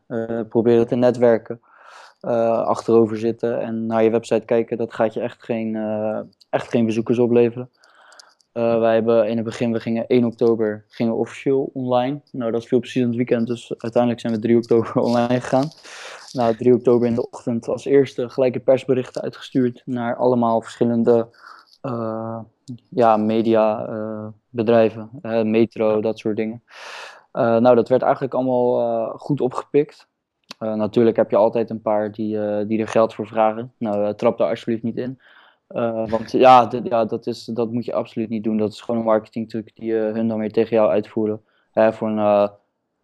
proberen 0.48 0.86
te 0.86 0.96
netwerken, 0.96 1.60
achterover 2.20 3.18
zitten 3.18 3.60
en 3.60 3.86
naar 3.86 4.02
je 4.02 4.10
website 4.10 4.44
kijken. 4.44 4.76
Dat 4.76 4.94
gaat 4.94 5.14
je 5.14 5.20
echt 5.20 5.42
geen, 5.42 5.76
echt 6.50 6.70
geen 6.70 6.86
bezoekers 6.86 7.18
opleveren. 7.18 7.70
Wij 8.52 8.94
hebben 8.94 9.28
in 9.28 9.36
het 9.36 9.44
begin, 9.44 9.72
we 9.72 9.80
gingen 9.80 10.06
1 10.06 10.24
oktober 10.24 10.84
gingen 10.88 11.16
officieel 11.16 11.70
online. 11.72 12.20
Nou, 12.32 12.50
dat 12.52 12.66
viel 12.66 12.78
precies 12.78 13.02
in 13.02 13.06
het 13.06 13.16
weekend, 13.16 13.46
dus 13.46 13.74
uiteindelijk 13.78 14.22
zijn 14.22 14.32
we 14.32 14.38
3 14.38 14.56
oktober 14.56 14.94
online 15.06 15.40
gegaan. 15.40 15.70
Nou, 16.32 16.56
3 16.56 16.74
oktober 16.74 17.08
in 17.08 17.14
de 17.14 17.30
ochtend 17.30 17.68
als 17.68 17.84
eerste 17.84 18.28
gelijke 18.28 18.60
persberichten 18.60 19.22
uitgestuurd 19.22 19.82
naar 19.84 20.16
allemaal 20.16 20.60
verschillende 20.62 21.28
ja, 22.88 23.16
mediabedrijven, 23.16 25.10
uh, 25.22 25.42
metro, 25.42 26.00
dat 26.00 26.18
soort 26.18 26.36
dingen. 26.36 26.62
nou, 27.32 27.74
dat 27.74 27.88
werd 27.88 28.02
eigenlijk 28.02 28.34
allemaal 28.34 29.08
goed 29.08 29.40
opgepikt. 29.40 30.08
natuurlijk 30.58 31.16
heb 31.16 31.30
je 31.30 31.36
altijd 31.36 31.70
een 31.70 31.82
paar 31.82 32.12
die, 32.12 32.66
die 32.66 32.80
er 32.80 32.88
geld 32.88 33.14
voor 33.14 33.26
vragen. 33.26 33.72
Nou, 33.78 34.14
trap 34.14 34.38
daar 34.38 34.48
alsjeblieft 34.48 34.82
niet 34.82 34.96
in. 34.96 35.20
Want 36.08 36.32
ja, 36.32 36.70
ja 36.82 37.04
dat, 37.04 37.26
is, 37.26 37.44
dat 37.44 37.72
moet 37.72 37.84
je 37.84 37.92
absoluut 37.92 38.28
niet 38.28 38.44
doen. 38.44 38.56
Dat 38.56 38.72
is 38.72 38.80
gewoon 38.80 39.00
een 39.00 39.06
marketingtruc 39.06 39.70
die 39.74 39.92
hun 39.92 40.28
dan 40.28 40.38
weer 40.38 40.52
tegen 40.52 40.76
jou 40.76 40.90
uitvoeren. 40.90 41.42
Voor 41.72 42.08
een, 42.08 42.18
eh, 42.18 42.48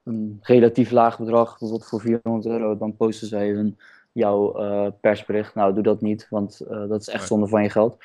een, 0.05 0.39
relatief 0.43 0.91
laag 0.91 1.19
bedrag, 1.19 1.49
bijvoorbeeld 1.49 1.89
voor 1.89 2.01
400 2.01 2.47
euro, 2.47 2.77
dan 2.77 2.97
posten 2.97 3.27
zij 3.29 3.49
hun, 3.49 3.79
jouw 4.13 4.53
persbericht. 5.01 5.55
Nou, 5.55 5.75
doe 5.75 5.83
dat 5.83 6.01
niet, 6.01 6.27
want 6.31 6.61
dat 6.69 7.01
is 7.01 7.09
echt 7.09 7.27
zonde 7.27 7.47
van 7.47 7.63
je 7.63 7.71
geld. 7.71 7.97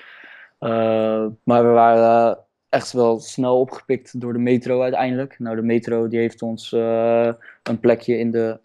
Maar 1.43 1.63
we 1.63 1.71
waren 1.73 2.37
echt 2.69 2.91
wel 2.91 3.19
snel 3.19 3.59
opgepikt 3.59 4.21
door 4.21 4.33
de 4.33 4.39
metro 4.39 4.81
uiteindelijk. 4.81 5.39
Nou, 5.39 5.55
de 5.55 5.61
metro 5.61 6.07
die 6.07 6.19
heeft 6.19 6.41
ons 6.41 6.71
een 7.63 7.79
plekje 7.79 8.17
in 8.17 8.31
de 8.31 8.59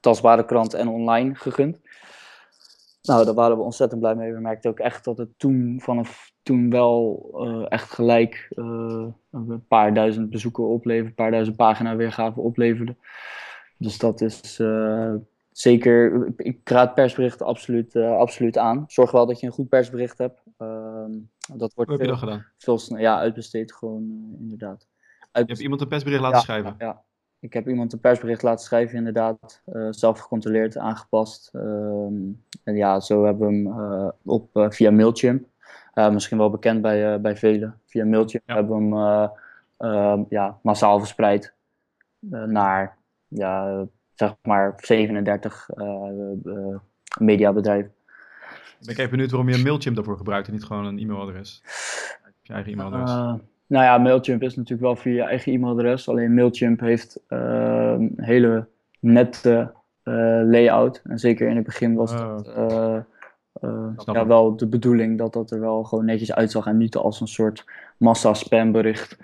tastbare 0.00 0.44
krant 0.44 0.74
en 0.74 0.88
online 0.88 1.34
gegund. 1.34 1.80
Nou, 3.02 3.24
daar 3.24 3.34
waren 3.34 3.56
we 3.56 3.62
ontzettend 3.62 4.00
blij 4.00 4.14
mee. 4.14 4.32
We 4.32 4.40
merkten 4.40 4.70
ook 4.70 4.78
echt 4.78 5.04
dat 5.04 5.18
het 5.18 5.38
toen, 5.38 5.78
vanaf 5.82 6.32
toen 6.42 6.70
wel 6.70 7.66
echt 7.68 7.90
gelijk 7.90 8.48
een 9.30 9.64
paar 9.68 9.94
duizend 9.94 10.30
bezoeken 10.30 10.68
opleverde, 10.68 11.08
een 11.08 11.14
paar 11.14 11.30
duizend 11.30 11.56
pagina 11.56 11.96
weergaven 11.96 12.42
opleverde. 12.42 12.96
Dus 13.76 13.98
dat 13.98 14.20
is 14.20 14.56
zeker, 15.52 16.32
ik 16.36 16.68
raad 16.68 16.94
persberichten 16.94 17.46
absoluut, 17.46 17.96
absoluut 17.96 18.58
aan. 18.58 18.84
Zorg 18.88 19.10
wel 19.10 19.26
dat 19.26 19.40
je 19.40 19.46
een 19.46 19.52
goed 19.52 19.68
persbericht 19.68 20.18
hebt. 20.18 20.42
Ehm, 20.56 21.12
dat 21.54 21.74
wordt 21.74 21.90
heb 21.90 22.00
je 22.00 22.16
gedaan? 22.16 22.46
Veel 22.58 22.78
snel, 22.78 22.98
ja, 22.98 23.18
uitbesteed 23.18 23.72
gewoon, 23.72 24.36
inderdaad. 24.38 24.88
Je 25.32 25.44
hebt 25.46 25.60
iemand 25.60 25.80
een 25.80 25.88
persbericht 25.88 26.22
laten 26.22 26.40
schrijven? 26.40 26.74
Ja, 26.78 27.02
ik 27.38 27.52
heb 27.52 27.68
iemand 27.68 27.92
een 27.92 28.00
persbericht 28.00 28.42
laten 28.42 28.64
schrijven, 28.64 28.98
inderdaad. 28.98 29.62
Zelf 29.90 30.18
gecontroleerd, 30.18 30.76
aangepast. 30.76 31.50
Ehm, 31.52 32.14
en 32.64 32.76
ja, 32.76 33.00
zo 33.00 33.24
hebben 33.24 33.48
we 33.48 33.68
hem 33.68 34.12
op, 34.24 34.48
via 34.52 34.90
Mailchimp. 34.90 35.46
misschien 35.94 36.38
wel 36.38 36.50
bekend 36.50 36.82
bij, 36.82 37.20
bij 37.20 37.36
velen. 37.36 37.80
Via 37.86 38.04
Mailchimp 38.04 38.42
hebben 38.46 38.90
we 38.90 38.96
hem 38.96 39.30
ehm, 39.76 40.22
ja, 40.28 40.58
massaal 40.62 40.98
verspreid 40.98 41.54
naar 42.28 42.98
ja, 43.28 43.86
zeg 44.20 44.36
maar 44.42 44.74
37 44.76 45.68
mediabedrijven. 47.18 47.92
Ben 48.80 48.90
ik 48.90 48.98
even 48.98 49.10
benieuwd 49.10 49.30
waarom 49.30 49.48
je 49.48 49.62
Mailchimp 49.62 49.96
daarvoor 49.96 50.16
gebruikt 50.16 50.46
en 50.46 50.52
niet 50.52 50.64
gewoon 50.64 50.84
een 50.84 50.98
e-mailadres? 50.98 51.62
Je 52.42 52.52
eigen 52.52 52.72
e-mailadres. 52.72 53.40
Nou 53.66 53.84
ja, 53.84 53.98
Mailchimp 53.98 54.42
is 54.42 54.56
natuurlijk 54.56 54.82
wel 54.82 54.96
via 54.96 55.12
je 55.12 55.22
eigen 55.22 55.52
e-mailadres. 55.52 56.08
Alleen 56.08 56.34
Mailchimp 56.34 56.80
heeft 56.80 57.20
een 57.28 58.12
hele 58.16 58.66
nette 59.00 59.72
layout. 60.44 61.02
En 61.04 61.18
zeker 61.18 61.48
in 61.48 61.56
het 61.56 61.64
begin 61.64 61.94
was 61.94 62.12
oh. 62.12 62.18
dat 62.18 63.04
uh, 63.60 63.86
ja, 64.12 64.26
wel 64.26 64.56
de 64.56 64.66
bedoeling 64.66 65.18
dat 65.18 65.32
dat 65.32 65.50
er 65.50 65.60
wel 65.60 65.84
gewoon 65.84 66.04
netjes 66.04 66.32
uitzag. 66.32 66.66
En 66.66 66.76
niet 66.76 66.96
als 66.96 67.20
een 67.20 67.28
soort 67.28 67.64
massa 67.96 68.34
spambericht 68.34 69.18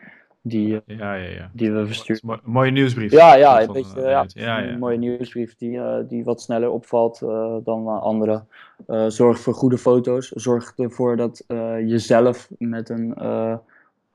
die, 0.49 0.69
ja, 0.87 1.15
ja, 1.15 1.15
ja. 1.15 1.50
die 1.53 1.73
we 1.73 1.87
versturen. 1.87 2.41
Mooie 2.45 2.71
nieuwsbrief. 2.71 3.12
Ja, 3.12 3.35
ja, 3.35 3.62
een, 3.62 3.73
beetje, 3.73 4.00
ja, 4.00 4.26
ja, 4.29 4.69
een 4.69 4.79
mooie 4.79 4.99
nieuwsbrief 4.99 5.57
die, 5.57 5.81
die 6.09 6.25
wat 6.25 6.43
sneller 6.43 6.71
opvalt 6.71 7.19
dan 7.65 8.00
andere. 8.00 8.45
zorg 9.09 9.38
voor 9.38 9.55
goede 9.55 9.79
foto's. 9.79 10.29
Zorg 10.29 10.73
ervoor 10.76 11.17
dat 11.17 11.45
je 11.87 11.99
zelf 11.99 12.49
met 12.59 12.88
een 12.88 13.15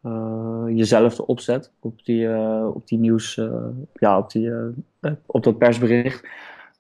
uh, 0.06 0.64
jezelf 0.78 1.20
opzet 1.20 1.72
op 1.80 2.06
die, 2.06 2.22
uh, 2.22 2.70
op 2.74 2.88
die 2.88 2.98
nieuws, 2.98 3.38
uh, 3.38 3.66
ja, 3.94 4.18
op, 4.18 4.32
die, 4.32 4.52
op 5.26 5.44
dat 5.44 5.58
persbericht. 5.58 6.28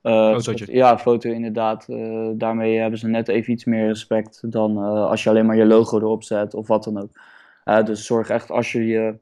Fotootje. 0.02 0.74
Ja, 0.76 0.98
foto 0.98 1.30
inderdaad. 1.30 1.86
daarmee 2.34 2.80
hebben 2.80 3.00
ze 3.00 3.08
net 3.08 3.28
even 3.28 3.54
iets 3.54 3.66
meer 3.66 3.88
respect 3.88 4.52
dan 4.52 4.78
als 4.78 5.24
je 5.24 5.30
alleen 5.30 5.46
maar 5.46 5.56
je 5.56 5.66
logo 5.66 5.98
erop 5.98 6.24
zet 6.24 6.54
of 6.54 6.68
wat 6.68 6.84
dan 6.84 7.02
ook. 7.02 7.86
dus 7.86 8.06
zorg 8.06 8.30
echt 8.30 8.52
als 8.52 8.72
je 8.72 8.86
je 8.86 9.16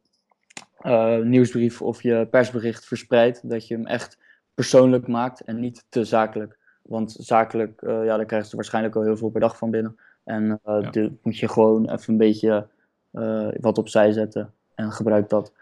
nieuwsbrief 1.23 1.81
of 1.81 2.01
je 2.01 2.27
persbericht 2.31 2.85
verspreidt, 2.85 3.49
dat 3.49 3.67
je 3.67 3.75
hem 3.75 3.85
echt 3.85 4.17
persoonlijk 4.53 5.07
maakt 5.07 5.41
en 5.41 5.59
niet 5.59 5.85
te 5.89 6.03
zakelijk. 6.03 6.57
Want 6.81 7.15
zakelijk, 7.19 7.81
ja, 7.81 8.17
daar 8.17 8.25
krijgen 8.25 8.49
ze 8.49 8.55
waarschijnlijk 8.55 8.95
al 8.95 9.03
heel 9.03 9.17
veel 9.17 9.29
per 9.29 9.41
dag 9.41 9.57
van 9.57 9.71
binnen. 9.71 9.97
En 10.23 10.59
ja. 10.63 11.09
moet 11.21 11.37
je 11.37 11.47
gewoon 11.47 11.89
even 11.89 12.13
een 12.13 12.17
beetje 12.17 12.67
uh, 13.11 13.47
wat 13.59 13.77
opzij 13.77 14.11
zetten 14.11 14.53
en 14.75 14.91
gebruik 14.91 15.29
dat. 15.29 15.53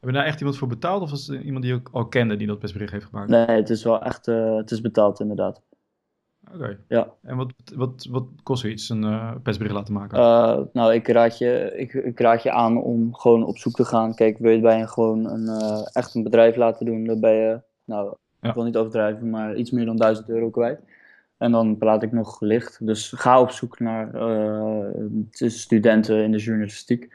Heb 0.00 0.12
je 0.12 0.12
daar 0.12 0.24
echt 0.24 0.38
iemand 0.38 0.58
voor 0.58 0.68
betaald 0.68 1.02
of 1.02 1.10
was 1.10 1.26
het 1.26 1.42
iemand 1.42 1.64
die 1.64 1.74
ook 1.74 1.88
al 1.92 2.06
kende 2.06 2.36
die 2.36 2.46
dat 2.46 2.58
persbericht 2.58 2.92
heeft 2.92 3.04
gemaakt? 3.04 3.28
Nee, 3.28 3.46
het 3.46 3.70
is 3.70 3.84
wel 3.84 4.02
echt 4.02 4.26
uh, 4.26 4.56
het 4.56 4.70
is 4.70 4.80
betaald 4.80 5.20
inderdaad. 5.20 5.62
Oké. 6.54 6.78
Ja. 6.88 7.12
En 7.22 7.36
wat, 7.36 7.52
wat, 7.74 8.06
wat 8.10 8.24
kost 8.42 8.60
zoiets, 8.62 8.88
een 8.88 9.02
uh, 9.02 9.34
persbericht 9.42 9.74
laten 9.74 9.94
maken? 9.94 10.18
nou, 10.72 10.94
ik 10.94 11.08
raad, 11.08 11.38
je, 11.38 11.72
ik, 11.76 11.92
ik, 11.92 12.20
raad 12.20 12.42
je 12.42 12.50
aan 12.50 12.82
om 12.82 13.14
gewoon 13.14 13.44
op 13.44 13.58
zoek 13.58 13.72
te 13.72 13.84
gaan. 13.84 14.14
Kijk, 14.14 14.38
wil 14.38 14.52
je 14.52 14.60
bij 14.60 14.80
een, 14.80 14.88
gewoon 14.88 15.26
een, 15.26 15.48
echt 15.92 16.14
een 16.14 16.22
bedrijf 16.22 16.56
laten 16.56 16.86
doen, 16.86 17.04
dan 17.04 17.20
ben 17.20 17.32
je, 17.32 17.60
nou, 17.84 18.14
ik 18.40 18.54
wil 18.54 18.64
niet 18.64 18.76
overdrijven, 18.76 19.30
maar 19.30 19.56
iets 19.56 19.70
meer 19.70 19.84
dan 19.84 19.96
1000 19.96 20.28
euro 20.28 20.50
kwijt. 20.50 20.80
En 21.36 21.52
dan 21.52 21.78
praat 21.78 22.02
ik 22.02 22.12
nog 22.12 22.40
licht. 22.40 22.86
Dus 22.86 23.12
ga 23.16 23.40
op 23.40 23.50
zoek 23.50 23.78
naar 23.78 24.10
studenten 25.30 26.22
in 26.22 26.32
de 26.32 26.38
journalistiek. 26.38 27.14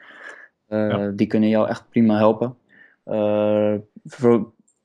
Die 1.14 1.26
kunnen 1.26 1.48
jou 1.48 1.68
echt 1.68 1.88
prima 1.88 2.16
helpen. 2.16 2.56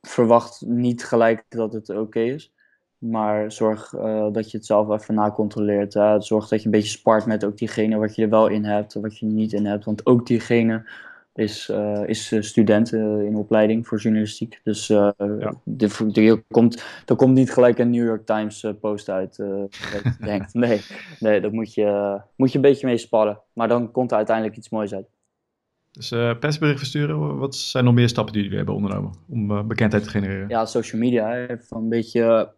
Verwacht 0.02 0.62
niet 0.66 1.04
gelijk 1.04 1.44
dat 1.48 1.72
het 1.72 1.90
oké 1.90 2.20
is. 2.20 2.54
Maar 2.98 3.52
zorg 3.52 3.90
dat 4.32 4.50
je 4.50 4.56
het 4.56 4.66
zelf 4.66 4.90
even 4.90 5.14
nacontroleert. 5.14 5.92
Zorg 6.18 6.48
dat 6.48 6.60
je 6.60 6.64
een 6.64 6.70
beetje 6.70 6.98
spart 6.98 7.26
met 7.26 7.44
ook 7.44 7.58
diegene 7.58 7.96
wat 7.96 8.14
je 8.14 8.22
er 8.22 8.28
wel 8.28 8.46
in 8.46 8.64
hebt, 8.64 8.94
wat 8.94 9.18
je 9.18 9.26
er 9.26 9.32
niet 9.32 9.52
in 9.52 9.66
hebt. 9.66 9.84
Want 9.84 10.06
ook 10.06 10.26
diegene 10.26 10.84
is, 11.36 11.68
uh, 11.68 12.02
is 12.06 12.32
eh, 12.32 12.40
student 12.40 12.92
uh, 12.92 13.24
in 13.24 13.36
opleiding 13.36 13.86
voor 13.86 13.98
journalistiek. 13.98 14.60
Dus 14.62 14.90
uh, 14.90 15.10
ja. 15.18 15.54
de, 15.64 15.88
de, 16.06 16.42
komt, 16.48 16.84
er 17.06 17.16
komt 17.16 17.34
niet 17.34 17.52
gelijk 17.52 17.78
een 17.78 17.90
New 17.90 18.04
York 18.04 18.26
Times 18.26 18.66
post 18.80 19.08
uit. 19.08 19.36
denkt. 20.20 20.54
Nee, 20.54 20.80
nee, 21.18 21.40
dat 21.40 21.52
moet 21.52 21.74
je, 21.74 22.20
moet 22.36 22.50
je 22.50 22.56
een 22.56 22.62
beetje 22.62 22.86
mee 22.86 22.98
sparren. 22.98 23.40
Maar 23.52 23.68
dan 23.68 23.90
komt 23.90 24.10
er 24.10 24.16
uiteindelijk 24.16 24.56
iets 24.56 24.70
moois 24.70 24.94
uit. 24.94 25.06
Dus 25.90 26.08
persbericht 26.38 26.78
versturen, 26.78 27.38
wat 27.38 27.54
zijn 27.54 27.84
nog 27.84 27.94
meer 27.94 28.08
stappen 28.08 28.32
die 28.32 28.42
jullie 28.42 28.56
hebben 28.56 28.74
ondernomen 28.74 29.12
om 29.28 29.68
bekendheid 29.68 30.02
te 30.02 30.10
genereren? 30.10 30.48
Ja, 30.48 30.66
social 30.66 31.00
media. 31.00 31.46
Van 31.60 31.82
een 31.82 31.88
beetje 31.88 32.52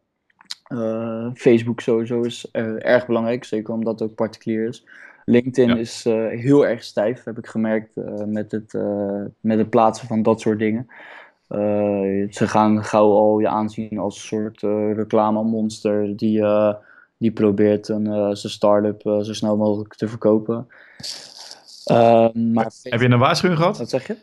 Facebook 1.35 1.81
sowieso 1.81 2.23
is 2.23 2.51
erg 2.79 3.07
belangrijk, 3.07 3.45
zeker 3.45 3.75
omdat 3.75 4.01
het 4.01 4.09
ook 4.09 4.15
particulier 4.15 4.69
is. 4.69 4.85
LinkedIn 5.29 5.77
is 5.77 6.07
uh, 6.07 6.29
heel 6.29 6.67
erg 6.67 6.83
stijf, 6.83 7.25
heb 7.25 7.39
ik 7.39 7.47
gemerkt, 7.47 7.97
uh, 7.97 8.25
met, 8.25 8.53
het, 8.53 8.73
uh, 8.73 9.25
met 9.41 9.59
het 9.59 9.71
plaatsen 9.71 10.07
van 10.07 10.23
dat 10.23 10.41
soort 10.41 10.59
dingen. 10.59 10.87
ze 12.31 12.47
gaan 12.47 12.85
gauw 12.85 13.13
al 13.13 13.39
je 13.39 13.49
aanzien 13.49 13.99
als 13.99 14.15
een 14.17 14.21
soort 14.21 14.61
reclamemonster 14.97 16.17
die, 16.17 16.45
die 17.17 17.31
probeert 17.31 17.89
een, 17.89 18.37
zijn 18.37 18.53
start-up 18.53 19.01
zo 19.03 19.33
snel 19.33 19.57
mogelijk 19.57 19.95
te 19.95 20.09
verkopen. 20.09 20.67
maar 22.33 22.71
Heb 22.83 23.01
je 23.01 23.09
een 23.09 23.19
waarschuwing 23.19 23.61
gehad? 23.61 23.79
Wat 23.79 23.91
zeg 23.91 24.07
je? 24.07 24.17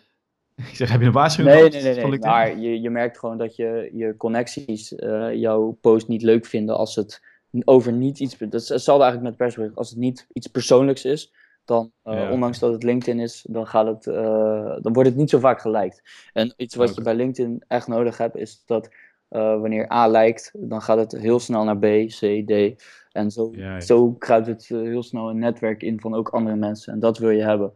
Ik 0.69 0.75
zeg, 0.75 0.91
heb 0.91 0.99
je 0.99 1.05
een 1.07 1.11
waarschuwing 1.11 1.55
nee, 1.55 1.69
Nee, 1.69 1.93
nee, 1.93 2.05
nee. 2.05 2.19
Maar 2.19 2.57
je, 2.57 2.81
je 2.81 2.89
merkt 2.89 3.17
gewoon 3.19 3.37
dat 3.37 3.55
je, 3.55 3.89
je 3.93 4.17
connecties 4.17 4.93
jouw 5.33 5.77
post 5.81 6.07
niet 6.07 6.21
leuk 6.21 6.45
vinden 6.45 6.77
als 6.77 6.95
het 6.95 7.21
over 7.63 7.91
niet 7.91 8.19
iets. 8.19 8.37
Dat 8.37 8.53
is 8.53 8.69
hetzelfde 8.69 9.03
eigenlijk 9.03 9.23
met 9.23 9.37
persbericht. 9.37 9.75
Als 9.75 9.89
het 9.89 9.99
niet 9.99 10.27
iets 10.33 10.47
persoonlijks 10.47 11.05
is, 11.05 11.33
dan, 11.65 11.91
uh, 12.03 12.29
ondanks 12.31 12.59
dat 12.59 12.71
het 12.73 12.83
LinkedIn 12.83 13.19
is, 13.19 13.45
dan, 13.49 13.67
gaat 13.67 13.87
het, 13.87 14.05
uh, 14.05 14.75
dan 14.81 14.93
wordt 14.93 15.09
het 15.09 15.17
niet 15.17 15.29
zo 15.29 15.39
vaak 15.39 15.61
geliked. 15.61 16.01
En 16.33 16.53
iets 16.57 16.75
wat 16.75 16.95
je 16.95 17.01
bij 17.01 17.15
LinkedIn 17.15 17.63
echt 17.67 17.87
nodig 17.87 18.17
hebt, 18.17 18.35
is 18.35 18.63
dat 18.65 18.89
wanneer 19.29 19.91
A 19.91 20.07
lijkt, 20.07 20.51
dan 20.53 20.81
gaat 20.81 20.97
het 20.97 21.11
heel 21.11 21.39
snel 21.39 21.63
naar 21.63 21.77
B, 21.77 21.85
C, 22.07 22.43
D. 22.45 22.83
En 23.11 23.31
zo, 23.31 23.51
ja, 23.55 23.81
zo 23.81 24.11
kruipt 24.11 24.47
het 24.47 24.67
heel 24.67 25.03
snel 25.03 25.29
een 25.29 25.39
netwerk 25.39 25.83
in 25.83 25.99
van 25.99 26.15
ook 26.15 26.29
andere 26.29 26.55
mensen. 26.55 26.93
En 26.93 26.99
dat 26.99 27.17
wil 27.17 27.29
je 27.29 27.43
hebben. 27.43 27.73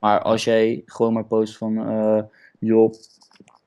Maar 0.00 0.22
als 0.22 0.44
jij 0.44 0.82
gewoon 0.86 1.12
maar 1.12 1.24
post 1.24 1.56
van, 1.56 1.74
joh, 2.58 2.92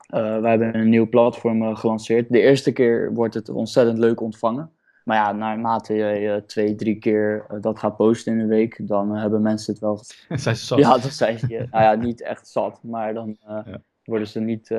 wij 0.07 0.49
hebben 0.49 0.75
een 0.75 0.89
nieuw 0.89 1.09
platform 1.09 1.75
gelanceerd. 1.75 2.29
De 2.29 2.41
eerste 2.41 2.71
keer 2.71 3.13
wordt 3.13 3.33
het 3.33 3.49
ontzettend 3.49 3.97
leuk 3.97 4.21
ontvangen. 4.21 4.71
Maar 5.03 5.17
ja, 5.17 5.31
naarmate 5.31 5.93
je 5.93 6.43
twee, 6.45 6.75
drie 6.75 6.99
keer 6.99 7.45
eh, 7.49 7.57
dat 7.61 7.79
gaat 7.79 7.97
posten 7.97 8.33
in 8.33 8.39
een 8.39 8.47
week, 8.47 8.87
dan 8.87 9.15
eh, 9.15 9.21
hebben 9.21 9.41
mensen 9.41 9.73
het 9.73 9.81
wel. 9.81 9.99
zijn 10.29 10.55
ze 10.55 10.65
zat? 10.65 10.79
Ja, 10.79 10.97
dan 10.97 11.11
zijn 11.11 11.39
ze 11.39 11.47
nou 11.47 11.83
ja, 11.83 11.93
niet 11.93 12.21
echt 12.21 12.47
zat, 12.47 12.79
maar 12.83 13.13
dan 13.13 13.37
uh, 13.47 13.59
worden, 14.03 14.27
ze 14.27 14.39
niet, 14.39 14.69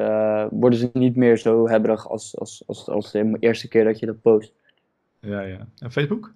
worden 0.50 0.78
ze 0.78 0.90
niet 0.92 1.16
meer 1.16 1.38
zo 1.38 1.68
hebberig 1.68 2.08
als, 2.08 2.38
als, 2.38 2.62
als, 2.66 2.88
als 2.88 3.10
de 3.10 3.36
eerste 3.38 3.68
keer 3.68 3.84
dat 3.84 3.98
je 3.98 4.06
dat 4.06 4.20
post. 4.20 4.52
Ja, 5.20 5.40
ja. 5.40 5.66
En 5.78 5.92
Facebook? 5.92 6.32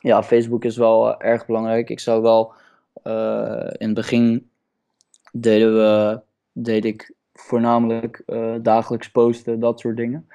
Ja, 0.00 0.22
Facebook 0.22 0.64
is 0.64 0.76
wel 0.76 1.20
erg 1.20 1.46
belangrijk. 1.46 1.90
Ik 1.90 2.00
zou 2.00 2.22
wel 2.22 2.52
in 3.72 3.86
het 3.86 3.94
begin 3.94 4.49
deden 5.32 5.74
we, 5.74 6.20
deed 6.52 6.84
ik 6.84 7.14
voornamelijk 7.32 8.22
dagelijks 8.62 9.10
posten, 9.10 9.60
dat 9.60 9.80
soort 9.80 9.96
dingen 9.96 10.26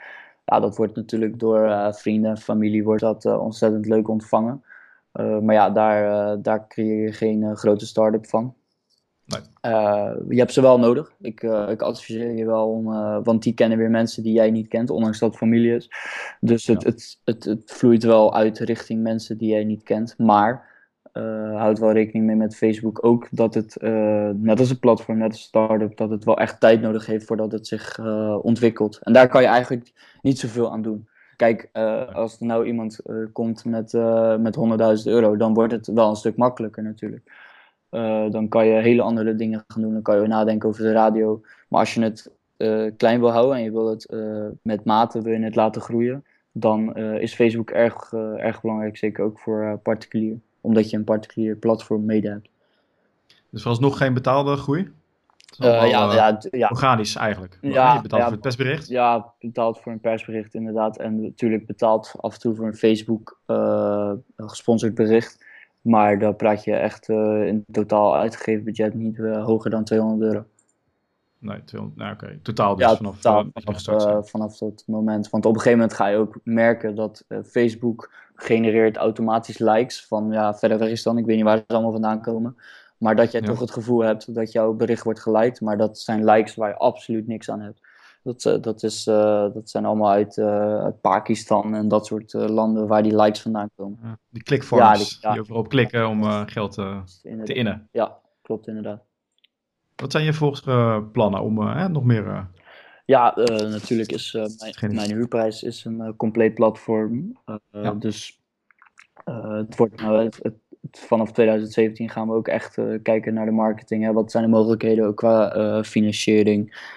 ja, 0.45 0.59
dat 0.59 0.77
wordt 0.77 0.95
natuurlijk 0.95 1.39
door 1.39 1.65
uh, 1.65 1.93
vrienden 1.93 2.29
en 2.29 2.37
familie 2.37 2.83
wordt 2.83 3.01
dat, 3.01 3.25
uh, 3.25 3.41
ontzettend 3.41 3.85
leuk 3.85 4.07
ontvangen. 4.07 4.63
Maar 5.13 5.53
ja, 5.53 5.69
daar, 5.69 6.41
daar 6.41 6.67
creëer 6.67 7.01
je 7.01 7.11
geen 7.11 7.57
grote 7.57 7.85
start-up 7.85 8.27
van. 8.27 8.55
Nee. 9.25 9.41
je 10.29 10.37
hebt 10.37 10.53
ze 10.53 10.61
wel 10.61 10.79
nodig. 10.79 11.13
Ik, 11.21 11.41
ik 11.43 11.81
adviseer 11.81 12.31
je 12.31 12.45
wel 12.45 12.69
om, 12.69 12.83
want 13.23 13.43
die 13.43 13.53
kennen 13.53 13.77
weer 13.77 13.89
mensen 13.89 14.23
die 14.23 14.33
jij 14.33 14.51
niet 14.51 14.67
kent, 14.67 14.89
ondanks 14.89 15.19
dat 15.19 15.29
het 15.29 15.37
familie 15.37 15.75
is. 15.75 15.89
Dus 16.39 16.67
het, 16.67 16.83
het, 16.83 17.19
het, 17.23 17.43
het, 17.43 17.71
vloeit 17.71 18.03
wel 18.03 18.33
uit 18.35 18.59
richting 18.59 19.01
mensen 19.01 19.37
die 19.37 19.49
jij 19.49 19.63
niet 19.63 19.83
kent. 19.83 20.17
Maar 20.17 20.74
uh, 21.17 21.57
houd 21.57 21.79
wel 21.79 21.91
rekening 21.91 22.25
mee 22.25 22.35
met 22.35 22.55
Facebook 22.55 23.05
ook 23.05 23.27
dat 23.31 23.53
het, 23.53 23.77
uh, 23.81 24.29
net 24.33 24.59
als 24.59 24.69
een 24.69 24.79
platform, 24.79 25.17
net 25.17 25.31
als 25.31 25.37
een 25.37 25.45
start-up, 25.45 25.97
dat 25.97 26.09
het 26.09 26.23
wel 26.23 26.37
echt 26.37 26.59
tijd 26.59 26.81
nodig 26.81 27.05
heeft 27.05 27.25
voordat 27.25 27.51
het 27.51 27.67
zich 27.67 27.97
uh, 27.97 28.37
ontwikkelt. 28.41 28.99
En 29.03 29.13
daar 29.13 29.27
kan 29.27 29.41
je 29.41 29.47
eigenlijk 29.47 29.91
niet 30.21 30.39
zoveel 30.39 30.71
aan 30.71 30.81
doen. 30.81 31.07
Kijk, 31.35 31.69
als 32.13 32.39
er 32.39 32.45
nou 32.45 32.65
iemand 32.65 32.99
komt 33.31 33.65
met, 33.65 33.93
met 34.39 34.57
100.000 34.57 35.03
euro, 35.03 35.37
dan 35.37 35.53
wordt 35.53 35.71
het 35.71 35.87
wel 35.87 36.09
een 36.09 36.15
stuk 36.15 36.37
makkelijker 36.37 36.83
natuurlijk. 36.83 37.31
dan 38.31 38.47
kan 38.49 38.65
je 38.67 38.81
hele 38.81 39.01
andere 39.01 39.35
dingen 39.35 39.63
gaan 39.67 39.81
doen. 39.81 39.93
Dan 39.93 40.01
kan 40.01 40.21
je 40.21 40.27
nadenken 40.27 40.69
over 40.69 40.83
de 40.83 40.91
radio. 40.91 41.41
Maar 41.69 41.79
als 41.79 41.93
je 41.93 42.01
het 42.01 42.31
klein 42.97 43.19
wil 43.19 43.31
houden 43.31 43.55
en 43.55 43.63
je 43.63 43.71
wil 43.71 43.89
het 43.89 44.15
met 44.61 44.85
mate 44.85 45.21
wil 45.21 45.33
je 45.33 45.43
het 45.43 45.55
laten 45.55 45.81
groeien, 45.81 46.25
dan 46.51 46.95
is 46.97 47.35
Facebook 47.35 47.69
erg, 47.69 48.13
erg 48.37 48.61
belangrijk, 48.61 48.97
zeker 48.97 49.23
ook 49.23 49.39
voor 49.39 49.79
particulier 49.83 50.39
omdat 50.65 50.89
je 50.89 50.97
een 50.97 51.03
particulier 51.03 51.55
platform 51.55 52.05
mede 52.05 52.29
hebt. 52.29 52.49
Dus 53.49 53.61
vooralsnog 53.61 53.97
geen 53.97 54.13
betaalde 54.13 54.55
groei? 54.55 54.91
Uh, 55.59 55.89
ja, 55.89 56.13
ja, 56.13 56.39
ja, 56.51 56.67
Organisch 56.67 57.15
eigenlijk. 57.15 57.57
Ja, 57.61 57.93
je 57.93 58.01
betaalt 58.01 58.23
voor 58.23 58.31
het 58.31 58.41
persbericht? 58.41 58.87
Ja, 58.87 59.33
betaald 59.39 59.79
voor 59.79 59.91
een 59.91 59.99
persbericht 59.99 60.53
inderdaad. 60.53 60.97
En 60.97 61.21
natuurlijk 61.21 61.65
betaald 61.65 62.13
af 62.17 62.33
en 62.33 62.39
toe 62.39 62.55
voor 62.55 62.65
een 62.65 62.75
Facebook 62.75 63.39
uh, 63.47 64.11
gesponsord 64.37 64.95
bericht. 64.95 65.45
Maar 65.81 66.19
dan 66.19 66.35
praat 66.35 66.63
je 66.63 66.75
echt 66.75 67.09
in 67.09 67.65
totaal 67.71 68.15
uitgegeven 68.15 68.63
budget 68.63 68.93
niet 68.93 69.17
hoger 69.17 69.69
dan 69.69 69.83
200 69.83 70.21
euro. 70.21 70.45
Nee, 71.39 71.63
200, 71.63 71.99
nou, 71.99 72.13
oké. 72.13 72.39
Totaal 72.41 72.75
dus 72.75 72.85
ja, 72.85 72.95
vanaf, 72.95 73.15
totaal, 73.15 73.51
vanaf, 73.53 74.29
vanaf 74.29 74.57
dat 74.57 74.83
moment. 74.87 75.29
Want 75.29 75.45
op 75.45 75.53
een 75.53 75.61
gegeven 75.61 75.79
moment 75.79 75.97
ga 75.97 76.07
je 76.07 76.17
ook 76.17 76.39
merken 76.43 76.95
dat 76.95 77.25
Facebook 77.45 78.11
genereert 78.35 78.97
automatisch 78.97 79.57
likes 79.57 80.05
van 80.05 80.31
ja, 80.31 80.55
verder 80.55 80.77
weg 80.77 80.89
is 80.89 81.03
dan, 81.03 81.17
ik 81.17 81.25
weet 81.25 81.35
niet 81.35 81.45
waar 81.45 81.57
ze 81.57 81.63
allemaal 81.67 81.91
vandaan 81.91 82.21
komen. 82.21 82.55
Maar 82.97 83.15
dat 83.15 83.31
jij 83.31 83.41
toch 83.41 83.59
het 83.59 83.71
gevoel 83.71 84.03
hebt 84.03 84.33
dat 84.33 84.51
jouw 84.51 84.73
bericht 84.73 85.03
wordt 85.03 85.19
geliked, 85.19 85.61
maar 85.61 85.77
dat 85.77 85.99
zijn 85.99 86.25
likes 86.25 86.55
waar 86.55 86.69
je 86.69 86.77
absoluut 86.77 87.27
niks 87.27 87.49
aan 87.49 87.61
hebt. 87.61 87.79
Dat, 88.23 88.45
uh, 88.45 88.61
dat, 88.61 88.83
is, 88.83 89.07
uh, 89.07 89.15
dat 89.53 89.69
zijn 89.69 89.85
allemaal 89.85 90.09
uit, 90.09 90.37
uh, 90.37 90.83
uit, 90.83 91.01
Pakistan 91.01 91.75
en 91.75 91.87
dat 91.87 92.05
soort 92.05 92.33
landen 92.33 92.87
waar 92.87 93.03
die 93.03 93.15
likes 93.15 93.41
vandaan 93.41 93.69
komen. 93.75 94.19
Die 94.29 94.43
clickforms, 94.43 94.83
ja, 94.83 94.93
die, 94.93 95.17
ja, 95.21 95.31
die 95.31 95.41
overal 95.41 95.61
klikken 95.61 96.07
om 96.07 96.23
geld 96.47 96.73
te 97.43 97.53
innen. 97.53 97.87
Ja, 97.91 98.17
klopt 98.41 98.67
inderdaad. 98.67 99.03
Wat 99.95 100.11
zijn 100.11 100.23
je 100.23 100.33
volgende 100.33 101.03
plannen 101.03 101.41
om 101.41 101.53
nog 101.91 102.03
meer 102.03 102.47
ja, 103.05 103.37
uh, 103.37 103.45
natuurlijk 103.45 104.11
is 104.11 104.33
uh, 104.33 104.45
mijn, 104.79 104.95
mijn, 104.95 105.11
huurprijs 105.11 105.63
is 105.63 105.85
een 105.85 105.99
uh, 105.99 106.09
compleet 106.17 106.53
platform. 106.53 107.37
Ja. 107.71 107.91
Dus 107.91 108.39
het 109.23 109.75
wordt, 109.75 110.01
nou, 110.01 110.23
het, 110.23 110.39
het, 110.41 110.55
vanaf 110.91 111.31
2017 111.31 112.09
gaan 112.09 112.27
we 112.27 112.33
ook 112.33 112.47
echt 112.47 112.77
kijken 113.01 113.33
naar 113.33 113.45
de 113.45 113.51
marketing. 113.51 114.03
Hè. 114.03 114.13
Wat 114.13 114.31
zijn 114.31 114.43
de 114.43 114.49
mogelijkheden 114.49 115.05
ook 115.05 115.15
qua 115.15 115.83
financiering? 115.83 116.93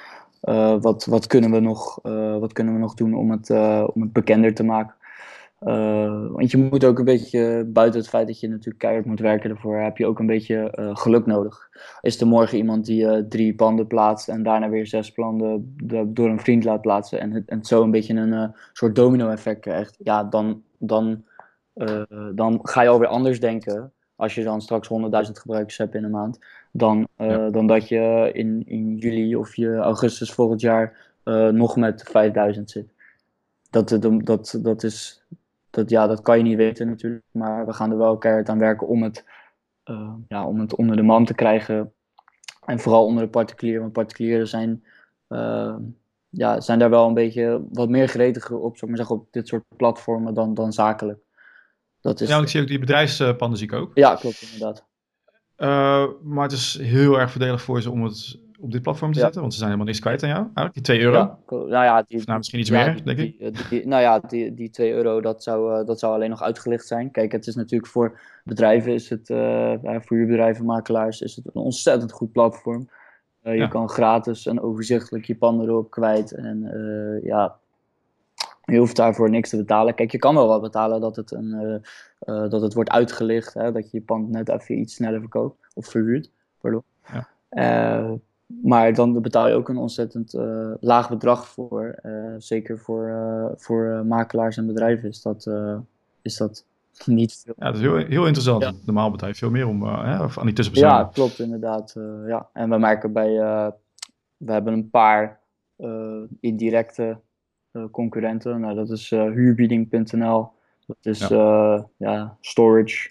wat, 0.80 1.04
wat, 1.04 1.26
kunnen 1.26 1.50
we 1.50 1.60
nog, 1.60 1.98
wat 2.40 2.52
kunnen 2.52 2.74
we 2.74 2.80
nog 2.80 2.94
doen 2.94 3.14
om 3.14 3.30
het, 3.30 3.50
om 3.94 4.02
het 4.02 4.12
bekender 4.12 4.54
te 4.54 4.62
maken? 4.62 4.94
Uh, 5.60 6.26
want 6.30 6.50
je 6.50 6.56
moet 6.58 6.84
ook 6.84 6.98
een 6.98 7.04
beetje, 7.04 7.64
buiten 7.66 8.00
het 8.00 8.08
feit 8.08 8.26
dat 8.26 8.40
je 8.40 8.48
natuurlijk 8.48 8.78
keihard 8.78 9.06
moet 9.06 9.20
werken 9.20 9.50
ervoor, 9.50 9.76
heb 9.76 9.96
je 9.96 10.06
ook 10.06 10.18
een 10.18 10.26
beetje 10.26 10.74
uh, 10.78 10.96
geluk 10.96 11.26
nodig. 11.26 11.68
Is 12.00 12.20
er 12.20 12.26
morgen 12.26 12.58
iemand 12.58 12.84
die 12.86 13.02
uh, 13.02 13.18
drie 13.28 13.54
panden 13.54 13.86
plaatst 13.86 14.28
en 14.28 14.42
daarna 14.42 14.68
weer 14.68 14.86
zes 14.86 15.12
panden 15.12 15.76
door 16.06 16.28
een 16.28 16.40
vriend 16.40 16.64
laat 16.64 16.80
plaatsen 16.80 17.20
en 17.20 17.32
het, 17.32 17.48
en 17.48 17.64
zo 17.64 17.82
een 17.82 17.90
beetje 17.90 18.14
een 18.14 18.54
soort 18.72 18.94
domino-effect 18.94 19.60
krijgt, 19.60 19.96
ja, 19.98 20.24
dan, 20.24 20.62
dan, 20.78 21.24
dan 22.34 22.58
ga 22.62 22.82
je 22.82 22.88
alweer 22.88 23.08
anders 23.08 23.40
denken 23.40 23.92
als 24.16 24.34
je 24.34 24.44
dan 24.44 24.60
straks 24.60 24.88
100.000 24.88 25.32
gebruikers 25.32 25.78
hebt 25.78 25.94
in 25.94 26.04
een 26.04 26.10
maand, 26.10 26.38
dan, 26.72 27.08
ja. 27.16 27.50
dan 27.50 27.66
dat 27.66 27.88
je 27.88 28.30
in, 28.32 28.62
in 28.66 28.96
juli 28.96 29.36
of 29.36 29.56
je 29.56 29.76
augustus 29.76 30.32
volgend 30.32 30.60
jaar 30.60 31.12
nog 31.52 31.76
met 31.76 32.02
5000 32.02 32.70
zit. 32.70 32.92
Dat, 33.70 33.98
dat, 34.24 34.58
dat, 34.62 34.82
is, 34.82 35.22
dat, 35.78 35.90
ja, 35.90 36.06
dat 36.06 36.22
kan 36.22 36.36
je 36.36 36.42
niet 36.42 36.56
weten 36.56 36.86
natuurlijk. 36.86 37.24
Maar 37.30 37.66
we 37.66 37.72
gaan 37.72 37.90
er 37.90 37.98
wel 37.98 38.18
keihard 38.18 38.48
aan 38.48 38.58
werken 38.58 38.86
om 38.86 39.02
het, 39.02 39.24
uh, 39.84 40.12
ja, 40.28 40.46
om 40.46 40.60
het 40.60 40.74
onder 40.74 40.96
de 40.96 41.02
man 41.02 41.24
te 41.24 41.34
krijgen. 41.34 41.92
En 42.64 42.78
vooral 42.78 43.04
onder 43.04 43.22
de 43.22 43.30
particulieren. 43.30 43.80
Want 43.80 43.92
particulieren 43.92 44.48
zijn, 44.48 44.84
uh, 45.28 45.76
ja, 46.28 46.60
zijn 46.60 46.78
daar 46.78 46.90
wel 46.90 47.06
een 47.06 47.14
beetje 47.14 47.66
wat 47.72 47.88
meer 47.88 48.08
gretig 48.08 48.50
op, 48.50 48.76
zou 48.76 48.90
maar 48.90 49.00
zeggen, 49.00 49.16
op 49.16 49.26
dit 49.30 49.48
soort 49.48 49.64
platformen 49.76 50.34
dan, 50.34 50.54
dan 50.54 50.72
zakelijk. 50.72 51.18
Dat 52.00 52.20
is... 52.20 52.28
Ja, 52.28 52.38
ik 52.38 52.48
zie 52.48 52.60
ook 52.60 52.66
die 52.66 52.78
bedrijfspanden 52.78 53.58
zie 53.58 53.66
ik 53.66 53.72
ook. 53.72 53.90
Ja, 53.94 54.14
klopt 54.14 54.42
inderdaad. 54.42 54.86
Uh, 55.56 56.06
maar 56.22 56.42
het 56.42 56.52
is 56.52 56.78
heel 56.78 57.18
erg 57.18 57.30
voordelig 57.30 57.62
voor 57.62 57.82
ze 57.82 57.90
om 57.90 58.04
het 58.04 58.38
op 58.60 58.72
dit 58.72 58.82
platform 58.82 59.12
te 59.12 59.18
zetten? 59.18 59.40
Want 59.40 59.52
ze 59.52 59.58
zijn 59.58 59.70
helemaal 59.70 59.92
niks 59.92 60.04
kwijt 60.04 60.22
aan 60.22 60.28
jou, 60.28 60.42
eigenlijk, 60.42 60.74
die 60.74 60.82
2 60.82 61.00
euro. 61.00 61.18
Ja, 61.18 61.38
nou 61.48 61.84
ja, 61.84 62.04
die, 62.08 62.18
of 62.18 62.26
nou, 62.26 62.38
misschien 62.38 62.60
iets 62.60 62.70
meer, 62.70 63.04
denk 63.04 63.18
die, 63.18 63.36
ik. 63.38 63.68
Die, 63.70 63.86
nou 63.86 64.02
ja, 64.02 64.18
die, 64.18 64.54
die 64.54 64.70
2 64.70 64.92
euro, 64.92 65.20
dat 65.20 65.42
zou, 65.42 65.80
uh, 65.80 65.86
dat 65.86 65.98
zou 65.98 66.14
alleen 66.14 66.30
nog 66.30 66.42
uitgelicht 66.42 66.86
zijn. 66.86 67.10
Kijk, 67.10 67.32
het 67.32 67.46
is 67.46 67.54
natuurlijk 67.54 67.90
voor 67.90 68.20
bedrijven, 68.44 68.92
is 68.92 69.08
het, 69.10 69.28
uh, 69.28 69.74
voor 69.82 70.16
huurbedrijven, 70.16 70.64
makelaars, 70.64 71.20
is 71.20 71.36
het 71.36 71.46
een 71.46 71.62
ontzettend 71.62 72.12
goed 72.12 72.32
platform. 72.32 72.88
Uh, 73.42 73.56
je 73.56 73.68
kan 73.68 73.88
gratis 73.88 74.46
en 74.46 74.60
overzichtelijk 74.60 75.24
je 75.24 75.36
panden 75.36 75.68
erop 75.68 75.90
kwijt. 75.90 76.32
En 76.32 76.60
ja, 77.22 77.56
je 78.64 78.78
hoeft 78.78 78.96
daarvoor 78.96 79.30
niks 79.30 79.48
te 79.50 79.56
betalen. 79.56 79.94
Kijk, 79.94 80.12
je 80.12 80.18
kan 80.18 80.34
wel 80.34 80.46
wat 80.46 80.62
betalen 80.62 81.00
dat 81.00 81.16
het, 81.16 81.32
een, 81.32 81.82
dat 82.26 82.62
het 82.62 82.74
wordt 82.74 82.90
uitgelicht. 82.90 83.54
Hè, 83.54 83.72
dat 83.72 83.90
je 83.90 83.98
je 83.98 84.04
pand 84.04 84.30
net 84.30 84.48
even 84.48 84.78
iets 84.78 84.94
sneller 84.94 85.20
verkoopt 85.20 85.66
of 85.74 85.86
verhuurt. 85.86 86.30
Pardon. 86.60 86.82
Ja. 87.50 88.18
Maar 88.48 88.94
dan 88.94 89.22
betaal 89.22 89.48
je 89.48 89.54
ook 89.54 89.68
een 89.68 89.76
ontzettend 89.76 90.34
uh, 90.34 90.72
laag 90.80 91.08
bedrag 91.08 91.48
voor. 91.48 91.98
Uh, 92.02 92.34
zeker 92.38 92.78
voor, 92.78 93.08
uh, 93.08 93.46
voor 93.56 94.02
makelaars 94.06 94.56
en 94.56 94.66
bedrijven 94.66 95.08
is 95.08 95.22
dat, 95.22 95.50
is 96.22 96.36
dat 96.36 96.64
niet 97.06 97.42
veel. 97.44 97.54
Ja, 97.56 97.66
dat 97.66 97.74
is 97.74 97.80
heel, 97.80 97.96
heel 97.96 98.24
interessant. 98.24 98.62
Ja. 98.62 98.72
Normaal 98.84 99.10
betaal 99.10 99.28
je 99.28 99.34
veel 99.34 99.50
meer 99.50 99.66
om 99.66 99.82
hè, 99.82 100.22
of 100.22 100.38
aan 100.38 100.46
die 100.46 100.54
tussenpersonen. 100.54 100.96
Ja, 100.96 101.10
klopt 101.12 101.38
inderdaad. 101.38 101.94
ja. 102.26 102.48
En 102.52 102.70
we 102.70 102.78
merken 102.78 103.12
bij, 103.12 103.32
we 104.36 104.52
hebben 104.52 104.72
een 104.72 104.90
paar 104.90 105.40
indirecte 106.40 107.18
concurrenten. 107.90 108.60
Nou, 108.60 108.74
dat 108.74 108.90
is 108.90 109.10
huurbieding.nl. 109.10 110.48
Dat 110.86 110.96
is 111.02 111.28
ja. 111.28 111.86
ja 111.96 112.36
storage, 112.40 113.10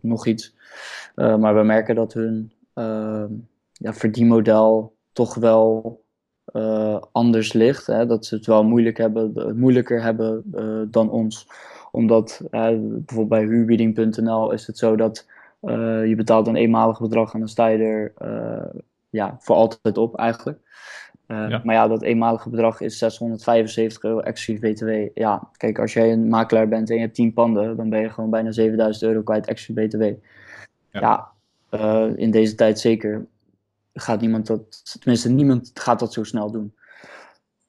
nog 0.00 0.26
iets. 0.26 0.54
maar 1.14 1.54
we 1.54 1.62
merken 1.62 1.94
dat 1.94 2.12
hun 2.12 2.52
ja, 3.80 3.92
verdienmodel 3.92 4.96
toch 5.12 5.34
wel 5.34 5.98
anders 7.12 7.52
ligt. 7.52 7.86
Hè? 7.86 8.06
Dat 8.06 8.26
ze 8.26 8.34
het 8.34 8.46
wel 8.46 8.64
moeilijk 8.64 8.96
hebben, 8.96 9.56
moeilijker 9.58 10.02
hebben 10.02 10.42
dan 10.90 11.10
ons 11.10 11.48
omdat 11.92 12.40
bijvoorbeeld 12.50 13.28
bij 13.28 13.44
huurbieding.nl 13.44 14.52
is 14.52 14.66
het 14.66 14.78
zo 14.78 14.96
dat 14.96 15.26
je 16.06 16.14
betaalt 16.16 16.46
een 16.46 16.56
eenmalig 16.56 17.00
bedrag 17.00 17.32
en 17.32 17.38
dan 17.38 17.48
sta 17.48 17.66
je 17.66 17.78
er 17.78 18.12
ja, 19.10 19.36
voor 19.38 19.56
altijd 19.56 19.98
op 19.98 20.16
eigenlijk. 20.16 20.58
Maar 21.26 21.74
ja, 21.74 21.88
dat 21.88 22.02
eenmalige 22.02 22.50
bedrag 22.50 22.80
is 22.80 22.98
675 22.98 24.02
euro 24.02 24.20
exclusief 24.20 24.72
BTW. 24.72 25.18
Ja, 25.18 25.48
kijk, 25.56 25.78
als 25.78 25.92
jij 25.92 26.12
een 26.12 26.28
makelaar 26.28 26.68
bent 26.68 26.88
en 26.90 26.94
je 26.94 27.00
hebt 27.00 27.14
10 27.14 27.32
panden, 27.32 27.76
dan 27.76 27.90
ben 27.90 28.00
je 28.00 28.10
gewoon 28.10 28.30
bijna 28.30 28.52
7000 28.52 29.10
euro 29.10 29.22
kwijt 29.22 29.46
exclusief 29.46 29.86
BTW. 29.86 30.02
Ja, 30.90 31.28
ja 31.70 32.06
in 32.16 32.30
deze 32.30 32.54
tijd 32.54 32.80
zeker 32.80 33.26
gaat 33.92 34.20
niemand 34.20 34.46
dat, 34.46 34.98
tenminste 34.98 35.30
niemand 35.30 35.70
gaat 35.74 35.98
dat 35.98 36.12
zo 36.12 36.24
snel 36.24 36.52
doen. 36.52 36.74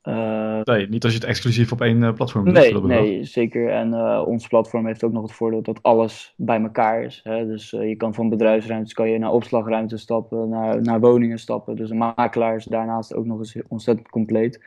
Uh, 0.04 0.62
nee, 0.64 0.88
niet 0.88 1.04
als 1.04 1.14
je 1.14 1.20
het 1.20 1.28
exclusief 1.28 1.72
op 1.72 1.82
één 1.82 2.02
uh, 2.02 2.14
platform 2.14 2.46
doet. 2.46 2.54
Nee, 2.54 2.82
nee 2.82 3.24
zeker. 3.24 3.70
En 3.70 3.94
uh, 3.94 4.24
ons 4.26 4.48
platform 4.48 4.86
heeft 4.86 5.04
ook 5.04 5.12
nog 5.12 5.22
het 5.22 5.32
voordeel 5.32 5.62
dat 5.62 5.84
alles 5.84 6.34
bij 6.38 6.62
elkaar 6.62 7.04
is. 7.04 7.20
Hè? 7.24 7.48
Dus 7.48 7.70
je 7.70 7.96
kan 7.96 8.14
van 8.14 8.30
bedrijfsruimtes 8.30 8.94
kan 8.94 9.10
je 9.10 9.18
naar 9.18 9.32
opslagruimte 9.32 9.98
stappen, 9.98 10.50
naar, 10.50 10.82
naar 10.82 11.00
woningen 11.00 11.40
stappen. 11.40 11.76
Dus 11.76 11.90
een 11.90 11.98
makelaar 11.98 12.56
is 12.56 12.66
daarnaast 12.66 13.14
ook 13.14 13.26
nog 13.26 13.38
eens 13.38 13.58
ontzettend 13.68 14.10
compleet. 14.10 14.64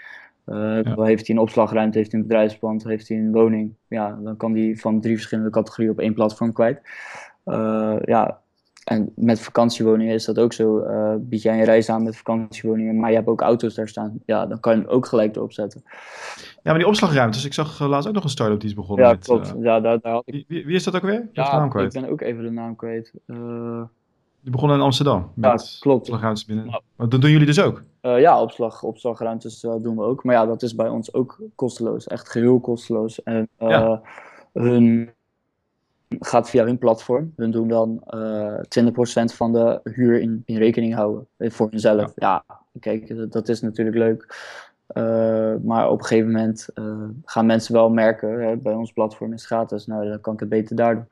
Ja. 0.47 0.83
Heeft 0.97 1.27
hij 1.27 1.37
een 1.37 1.43
opslagruimte, 1.43 1.99
heeft 1.99 2.13
hij 2.13 2.21
een 2.21 2.27
bedrijfspand, 2.27 2.85
heeft 2.85 3.09
hij 3.09 3.17
een 3.17 3.33
woning. 3.33 3.75
Ja, 3.89 4.19
dan 4.23 4.37
kan 4.37 4.55
hij 4.57 4.77
van 4.77 5.01
drie 5.01 5.15
verschillende 5.15 5.51
categorieën 5.51 5.93
op 5.93 5.99
één 5.99 6.15
platform 6.15 6.53
kwijt. 6.53 6.81
ja, 8.05 8.43
en 8.85 9.13
met 9.15 9.41
vakantiewoningen 9.41 10.15
is 10.15 10.25
dat 10.25 10.39
ook 10.39 10.53
zo. 10.53 10.79
Uh, 10.79 11.15
bied 11.19 11.43
jij 11.43 11.59
een 11.59 11.65
reis 11.65 11.89
aan 11.89 12.03
met 12.03 12.17
vakantiewoningen, 12.17 12.97
maar 12.97 13.11
je 13.11 13.17
hebt 13.17 13.29
ook 13.29 13.41
auto's 13.41 13.75
daar 13.75 13.89
staan. 13.89 14.19
Ja, 14.27 14.47
dan 14.47 14.61
kan 14.61 14.75
je 14.75 14.81
hem 14.81 14.91
ook 14.91 15.07
gelijk 15.07 15.37
erop 15.37 15.53
zetten. 15.53 15.83
Ja, 16.45 16.61
maar 16.63 16.79
die 16.79 16.87
opslagruimtes. 16.87 17.45
Ik 17.45 17.53
zag 17.53 17.81
uh, 17.81 17.89
laatst 17.89 18.09
ook 18.09 18.15
nog 18.15 18.25
een 18.25 18.31
start-up 18.31 18.61
die 18.61 18.69
is 18.69 18.75
begonnen. 18.75 19.07
Ja, 19.07 19.11
met, 19.11 19.25
klopt. 19.25 19.55
Uh, 19.57 19.63
ja, 19.63 19.81
daar, 19.81 20.01
daar 20.01 20.13
had 20.13 20.23
ik... 20.27 20.45
wie, 20.49 20.67
wie, 20.67 20.75
is 20.75 20.85
dat 20.85 20.97
ook 20.97 21.03
weer? 21.03 21.29
Ja, 21.33 21.65
ik 21.65 21.93
ben 21.93 22.11
ook 22.11 22.21
even 22.21 22.43
de 22.43 22.51
naam 22.51 22.77
kwijt. 22.77 23.13
die 24.41 24.51
begonnen 24.51 24.77
in 24.77 24.83
Amsterdam. 24.83 25.31
Met 25.35 25.71
ja, 25.73 25.79
klopt. 25.81 26.01
Opslagruimtes 26.01 26.45
binnen. 26.45 26.67
Nou. 26.67 27.11
Dat 27.11 27.21
doen 27.21 27.31
jullie 27.31 27.47
dus 27.47 27.61
ook? 27.61 27.83
ja, 28.01 28.41
opslag, 28.43 28.83
opslagruimtes 28.83 29.61
doen 29.61 29.97
we 29.97 30.03
ook. 30.03 30.25
Maar 30.25 30.35
ja, 30.35 30.47
dat 30.47 30.63
is 30.63 30.75
bij 30.75 30.89
ons 30.89 31.15
ook 31.15 31.41
kosteloos. 31.55 32.07
Echt 32.07 32.31
geheel 32.31 32.61
kosteloos. 32.61 33.23
En 33.23 33.49
ja. 33.59 34.03
hun 34.53 35.15
gaat 36.21 36.51
via 36.51 36.65
hun 36.65 36.79
platform. 36.79 37.33
Hun 37.37 37.51
doen 37.51 37.69
dan 37.69 38.03
uh, 38.11 38.59
eh, 38.59 38.85
20% 39.31 39.35
van 39.35 39.53
de 39.53 39.81
huur 39.83 40.21
in, 40.21 40.43
in 40.47 40.57
rekening 40.57 40.95
houden 40.95 41.27
eh, 41.37 41.51
voor 41.51 41.71
hunzelf. 41.71 42.13
Ja, 42.17 42.45
kijk, 42.81 43.33
dat, 43.33 43.49
is 43.49 43.61
natuurlijk 43.61 43.97
leuk. 43.97 44.37
Uh, 44.95 45.55
maar 45.63 45.91
op 45.91 45.99
een 45.99 46.05
gegeven 46.05 46.31
moment 46.31 46.69
uh, 46.75 47.09
gaan 47.25 47.47
mensen 47.47 47.75
wel 47.75 47.91
merken, 47.91 48.41
hè, 48.41 48.57
bij 48.57 48.73
ons 48.73 48.93
platform 48.93 49.33
is 49.33 49.41
het 49.41 49.51
gratis, 49.51 49.87
nou 49.87 50.09
dan 50.09 50.21
kan 50.21 50.35
ik 50.35 50.41
het 50.41 50.49
beter 50.49 50.77
daar 50.77 50.95
doen. 50.95 51.09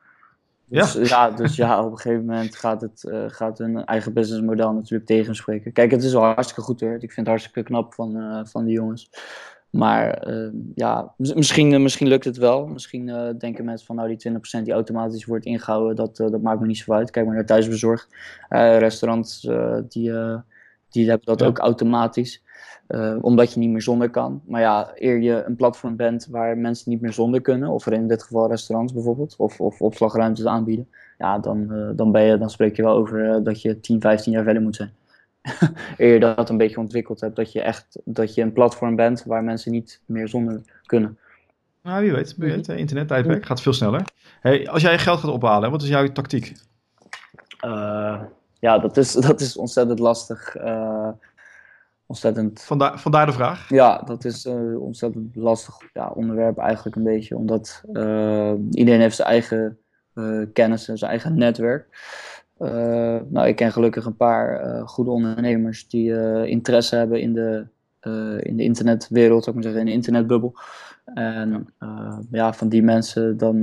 Dus 0.67 0.93
ja, 0.93 1.01
ja 1.03 1.31
dus 1.31 1.57
ja, 1.57 1.85
op 1.85 1.91
een 1.91 1.99
gegeven 1.99 2.25
moment 2.25 2.57
gaat, 2.57 2.81
het, 2.81 3.05
uh, 3.09 3.25
gaat 3.27 3.59
hun 3.59 3.85
eigen 3.85 4.12
businessmodel 4.12 4.73
natuurlijk 4.73 5.07
tegenspreken. 5.07 5.73
Kijk, 5.73 5.91
het 5.91 6.03
is 6.03 6.12
wel 6.12 6.25
hartstikke 6.25 6.62
goed 6.62 6.81
hoor. 6.81 6.93
Ik 6.93 7.01
vind 7.01 7.17
het 7.17 7.27
hartstikke 7.27 7.62
knap 7.62 7.95
van, 7.95 8.43
van 8.47 8.65
die 8.65 8.75
jongens. 8.75 9.11
Maar 9.72 10.11
ehm, 10.14 10.56
ja, 10.74 11.14
misschien, 11.16 11.72
eh, 11.72 11.80
misschien 11.80 12.08
lukt 12.08 12.24
het 12.24 12.37
wel. 12.37 12.66
Misschien 12.66 13.08
uh, 13.08 13.28
denken 13.38 13.64
mensen 13.64 13.87
van 13.87 13.96
nou 13.96 14.16
die 14.16 14.32
20% 14.61 14.62
die 14.62 14.72
automatisch 14.72 15.24
wordt 15.24 15.44
ingehouden, 15.44 15.96
dat, 15.96 16.18
uh, 16.18 16.30
dat 16.30 16.42
maakt 16.42 16.61
me 16.61 16.66
niet 16.66 16.78
zo 16.78 16.92
uit. 16.92 17.11
Kijk 17.11 17.26
maar 17.26 17.35
naar 17.35 17.46
thuisbezorgd. 17.46 18.08
restaurants 18.48 19.40
die, 19.88 20.12
die 20.90 21.08
hebben 21.08 21.26
dat 21.26 21.42
ook 21.42 21.58
automatisch. 21.58 22.42
omdat 23.20 23.52
je 23.52 23.61
niet 23.61 23.70
meer 23.70 23.82
zonder 23.82 24.11
kan. 24.11 24.42
Maar 24.46 24.61
ja, 24.61 24.90
eer 24.94 25.20
je 25.20 25.44
een 25.46 25.56
platform 25.56 25.96
bent 25.96 26.26
waar 26.30 26.58
mensen 26.58 26.90
niet 26.90 27.00
meer 27.00 27.12
zonder 27.12 27.40
kunnen, 27.40 27.68
of 27.68 27.87
er 27.87 27.92
in 27.92 28.08
dit 28.08 28.22
geval 28.22 28.48
restaurants 28.48 28.92
bijvoorbeeld, 28.92 29.35
of, 29.38 29.61
of 29.61 29.80
opslagruimtes 29.80 30.46
aanbieden, 30.46 30.88
ja, 31.18 31.38
dan, 31.38 31.92
dan, 31.96 32.12
ben 32.12 32.22
je, 32.22 32.38
dan 32.38 32.50
spreek 32.50 32.76
je 32.76 32.82
wel 32.82 32.96
over 32.96 33.42
dat 33.42 33.62
je 33.62 33.80
10, 33.80 34.00
15 34.00 34.32
jaar 34.32 34.44
verder 34.44 34.62
moet 34.62 34.76
zijn. 34.76 34.92
eer 35.96 36.12
je 36.12 36.20
dat 36.20 36.50
een 36.50 36.57
beetje 36.57 36.81
ontwikkeld 36.81 37.20
hebt, 37.20 37.37
dat 37.37 37.52
je 37.52 37.62
echt 37.62 38.00
dat 38.05 38.35
je 38.35 38.42
een 38.42 38.52
platform 38.52 38.96
bent 38.96 39.24
waar 39.24 39.44
mensen 39.44 39.72
niet 39.72 40.00
meer 40.07 40.28
zonder 40.28 40.61
kunnen. 40.87 41.18
Nou, 41.83 42.02
wie 42.02 42.12
weet, 42.12 42.37
wie 42.37 42.50
weet 42.50 42.68
internet 42.68 43.44
gaat 43.44 43.62
veel 43.62 43.72
sneller. 43.72 44.05
Hey, 44.40 44.68
als 44.68 44.83
jij 44.83 44.98
geld 44.98 45.18
gaat 45.18 45.31
ophalen, 45.31 45.70
wat 45.70 45.83
is 45.83 45.88
jouw 45.88 46.07
tactiek? 46.07 46.52
Uh, 47.64 48.20
ja, 48.59 48.78
dat 48.78 48.96
is, 48.96 49.12
dat 49.28 49.40
is 49.40 49.57
ontzettend 49.57 49.98
lastig. 49.98 50.57
Uh, 50.57 51.09
ontzettend... 52.07 52.62
Vandaar, 52.62 52.98
vandaar 52.98 53.26
de 53.26 53.33
vraag. 53.33 53.68
Ja, 53.68 53.98
dat 53.98 54.24
is 54.24 54.44
een 54.44 54.78
ontzettend 54.78 55.37
lastig 55.37 55.76
ja, 55.92 56.09
onderwerp 56.09 56.59
eigenlijk 56.59 56.96
een 56.96 57.05
beetje. 57.05 57.37
Omdat 57.37 57.83
uh, 57.92 58.52
iedereen 58.70 59.00
heeft 59.00 59.16
zijn 59.16 59.28
eigen 59.28 59.76
kennis 60.52 60.88
en 60.88 60.98
zijn 60.98 61.11
eigen 61.11 61.38
netwerk. 61.38 61.87
Uh, 62.62 63.18
nou, 63.29 63.46
ik 63.46 63.57
ken 63.57 63.72
gelukkig 63.72 64.05
een 64.05 64.16
paar 64.16 64.66
uh, 64.66 64.87
goede 64.87 65.11
ondernemers 65.11 65.88
die 65.88 66.11
uh, 66.11 66.44
interesse 66.44 66.96
hebben 66.96 67.20
in 67.20 67.33
de, 67.33 67.66
in 68.42 68.57
de 68.57 68.62
internetwereld, 68.62 69.44
zou 69.44 69.57
ik 69.57 69.62
maar 69.62 69.72
zeggen, 69.72 69.81
in 69.81 69.87
de 69.87 69.92
internetbubbel. 69.92 70.55
En 71.14 71.66
ja, 72.31 72.53
van 72.53 72.68
die 72.68 72.83
mensen, 72.83 73.37
dan, 73.37 73.61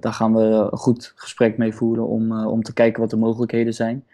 daar 0.00 0.12
gaan 0.12 0.34
we 0.34 0.42
een 0.42 0.78
goed 0.78 1.12
gesprek 1.14 1.56
mee 1.56 1.74
voeren 1.74 2.06
om, 2.06 2.46
om 2.46 2.62
te 2.62 2.72
kijken 2.72 3.00
wat 3.00 3.10
de 3.10 3.16
mogelijkheden 3.16 3.74
zijn. 3.74 4.04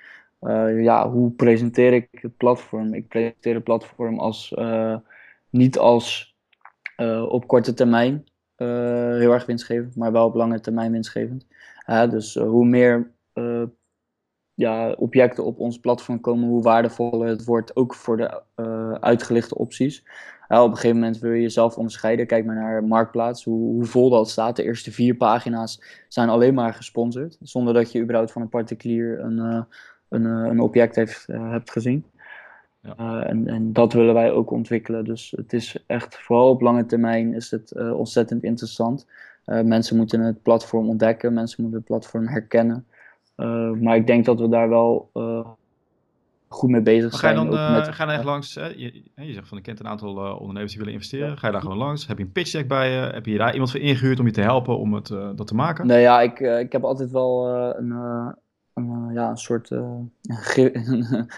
ja, 0.83 1.11
hoe 1.11 1.31
presenteer 1.31 1.93
ik 1.93 2.09
het 2.11 2.37
platform? 2.37 2.95
Ik 2.95 3.09
presenteer 3.09 3.55
het 3.55 3.65
platform 3.65 4.19
als, 4.19 4.55
niet 5.51 5.79
als 5.79 6.37
op 7.29 7.47
korte 7.47 7.75
termijn 7.75 8.25
heel 8.57 9.33
erg 9.33 9.47
winstgevend, 9.47 9.97
maar 9.97 10.13
wel 10.13 10.27
op 10.27 10.35
lange 10.35 10.61
termijn 10.61 10.93
winstgevend. 10.93 11.47
dus 12.11 12.35
hoe 12.35 12.67
meer 12.67 13.11
ja, 14.59 14.93
objecten 14.93 15.45
op 15.45 15.59
ons 15.59 15.79
platform 15.79 16.21
komen, 16.21 16.49
hoe 16.49 16.63
waardevoller 16.63 17.29
het 17.29 17.45
wordt, 17.45 17.77
ook 17.77 17.95
voor 17.95 18.17
de 18.17 18.43
uh, 18.57 18.93
uitgelichte 18.93 19.59
opties. 19.59 20.05
Op 20.49 20.71
een 20.71 20.75
gegeven 20.75 20.97
moment 20.97 21.19
wil 21.19 21.33
je 21.33 21.43
jezelf 21.43 21.77
onderscheiden. 21.77 22.27
Kijk 22.27 22.45
maar 22.45 22.55
naar 22.55 22.85
Marktplaats, 22.85 23.45
hoe, 23.45 23.73
hoe 23.73 23.85
vol 23.85 24.11
dat 24.11 24.31
staat. 24.31 24.57
De 24.57 24.63
eerste 24.63 24.93
vier 24.93 25.15
pagina's 25.15 25.83
zijn 26.09 26.29
alleen 26.29 26.55
maar 26.55 26.75
gesponsord, 26.75 27.37
zonder 27.41 27.75
dat 27.75 27.93
je 27.93 28.01
überhaupt 28.01 28.33
van 28.33 28.43
een 28.43 28.49
particulier 28.49 29.21
een, 29.21 29.37
uh, 29.37 29.63
een, 30.09 30.25
een 30.25 30.61
object 30.61 30.97
heeft, 30.97 31.27
hebt 31.27 31.71
gezien. 31.71 32.05
Ja. 32.83 33.23
en, 33.23 33.49
en 33.49 33.73
dat 33.73 33.93
willen 33.93 34.15
wij 34.15 34.33
ook 34.33 34.51
ontwikkelen. 34.51 35.05
Dus 35.05 35.35
het 35.37 35.53
is 35.53 35.85
echt, 35.87 36.19
vooral 36.19 36.51
op 36.51 36.61
lange 36.61 36.87
termijn, 36.87 37.35
is 37.35 37.51
het 37.51 37.93
ontzettend 37.93 38.43
interessant. 38.43 39.07
mensen 39.45 39.97
moeten 39.97 40.21
het 40.21 40.43
platform 40.43 40.89
ontdekken, 40.89 41.33
mensen 41.33 41.63
moeten 41.63 41.79
het 41.79 41.89
platform 41.89 42.27
herkennen. 42.27 42.87
Uh, 43.39 43.71
maar 43.71 43.97
ik 43.97 44.07
denk 44.07 44.25
dat 44.25 44.41
we 44.41 44.49
daar 44.49 44.69
wel 44.69 45.11
uh, 45.15 45.47
goed 46.49 46.71
mee 46.71 46.81
bezig 46.81 47.15
zijn. 47.15 47.37
Ga 47.37 47.43
je 47.43 47.49
dan, 47.49 47.73
met, 47.73 47.89
ga 47.89 48.03
je 48.03 48.09
dan 48.09 48.19
echt 48.19 48.25
langs? 48.25 48.55
Je, 48.55 49.03
je, 49.15 49.33
zegt 49.33 49.49
van 49.49 49.59
ik 49.59 49.63
kent 49.63 49.81
een 49.81 49.89
aantal 49.89 50.37
ondernemers 50.39 50.71
die 50.71 50.79
willen 50.79 50.95
investeren. 50.95 51.39
Ga 51.39 51.47
je 51.47 51.53
daar 51.53 51.63
gewoon 51.63 51.77
langs? 51.77 52.07
Heb 52.07 52.19
je 52.19 52.25
een 52.25 52.33
pitch 52.33 52.51
deck 52.51 52.69
bij 52.69 52.91
je? 52.91 53.11
Heb 53.13 53.27
je 53.27 53.39
daar 53.39 53.53
iemand 53.53 53.71
voor 53.71 53.81
ingehuurd 53.81 54.21
om 54.21 54.27
je 54.27 54.33
te 54.33 54.41
helpen 54.41 54.79
om 54.79 54.95
het, 54.95 55.07
dat 55.09 55.47
te 55.47 55.55
maken? 55.55 55.87
Nee, 55.87 56.01
ja, 56.01 56.21
ik, 56.21 56.41
ik 56.41 56.73
heb 56.73 56.85
altijd 56.85 57.11
wel 57.11 57.49
een, 57.77 57.91
een, 58.75 59.13
ja, 59.13 59.31
een 59.31 59.37
soort 59.37 59.69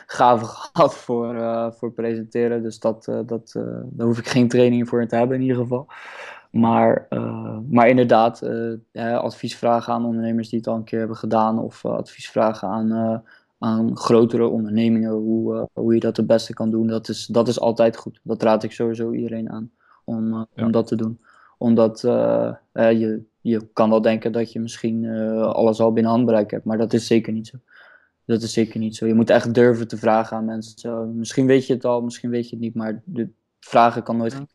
gave 0.06 0.44
gehad 0.44 0.94
voor, 0.94 1.34
voor 1.78 1.92
presenteren. 1.92 2.62
Dus 2.62 2.78
dat, 2.78 3.04
dat, 3.26 3.52
daar 3.84 4.06
hoef 4.06 4.18
ik 4.18 4.28
geen 4.28 4.48
training 4.48 4.88
voor 4.88 5.06
te 5.06 5.16
hebben 5.16 5.36
in 5.36 5.42
ieder 5.42 5.56
geval. 5.56 5.88
Maar, 6.50 7.06
uh, 7.10 7.58
maar 7.68 7.88
inderdaad, 7.88 8.42
uh, 8.42 8.72
ja, 8.92 9.16
advies 9.16 9.56
vragen 9.56 9.92
aan 9.92 10.04
ondernemers 10.04 10.48
die 10.48 10.58
het 10.58 10.68
al 10.68 10.76
een 10.76 10.84
keer 10.84 10.98
hebben 10.98 11.16
gedaan, 11.16 11.58
of 11.58 11.84
uh, 11.84 11.92
advies 11.92 12.30
vragen 12.30 12.68
aan, 12.68 13.22
aan 13.58 13.96
grotere 13.96 14.46
ondernemingen, 14.46 15.12
hoe, 15.12 15.68
hoe 15.72 15.94
je 15.94 16.00
dat 16.00 16.16
het 16.16 16.26
beste 16.26 16.54
kan 16.54 16.70
doen, 16.70 16.86
dat 16.86 17.08
is, 17.08 17.26
dat 17.26 17.48
is 17.48 17.60
altijd 17.60 17.96
goed. 17.96 18.20
Dat 18.22 18.42
raad 18.42 18.62
ik 18.62 18.72
sowieso 18.72 19.12
iedereen 19.12 19.50
aan 19.50 19.70
om, 20.04 20.34
ja. 20.34 20.64
om 20.64 20.72
dat 20.72 20.86
te 20.86 20.96
doen. 20.96 21.20
Omdat 21.58 22.00
je, 22.00 23.22
je 23.40 23.68
kan 23.72 23.90
wel 23.90 24.00
denken 24.00 24.32
dat 24.32 24.52
je 24.52 24.60
misschien 24.60 25.08
alles 25.40 25.80
al 25.80 25.92
binnen 25.92 26.12
handbereik 26.12 26.50
hebt, 26.50 26.64
maar 26.64 26.78
dat 26.78 26.92
is 26.92 27.06
zeker 27.06 27.32
niet 27.32 27.46
zo. 27.46 27.56
Dat 28.24 28.42
is 28.42 28.52
zeker 28.52 28.80
niet 28.80 28.96
zo. 28.96 29.06
Je 29.06 29.14
moet 29.14 29.30
echt 29.30 29.54
durven 29.54 29.88
te 29.88 29.96
vragen 29.96 30.36
aan 30.36 30.44
mensen. 30.44 31.18
Misschien 31.18 31.46
weet 31.46 31.66
je 31.66 31.74
het 31.74 31.84
al, 31.84 32.02
misschien 32.02 32.30
weet 32.30 32.44
je 32.48 32.56
het 32.56 32.64
niet, 32.64 32.74
maar 32.74 33.02
de 33.04 33.28
vragen 33.60 34.02
kan 34.02 34.16
nooit 34.16 34.34
geen 34.34 34.48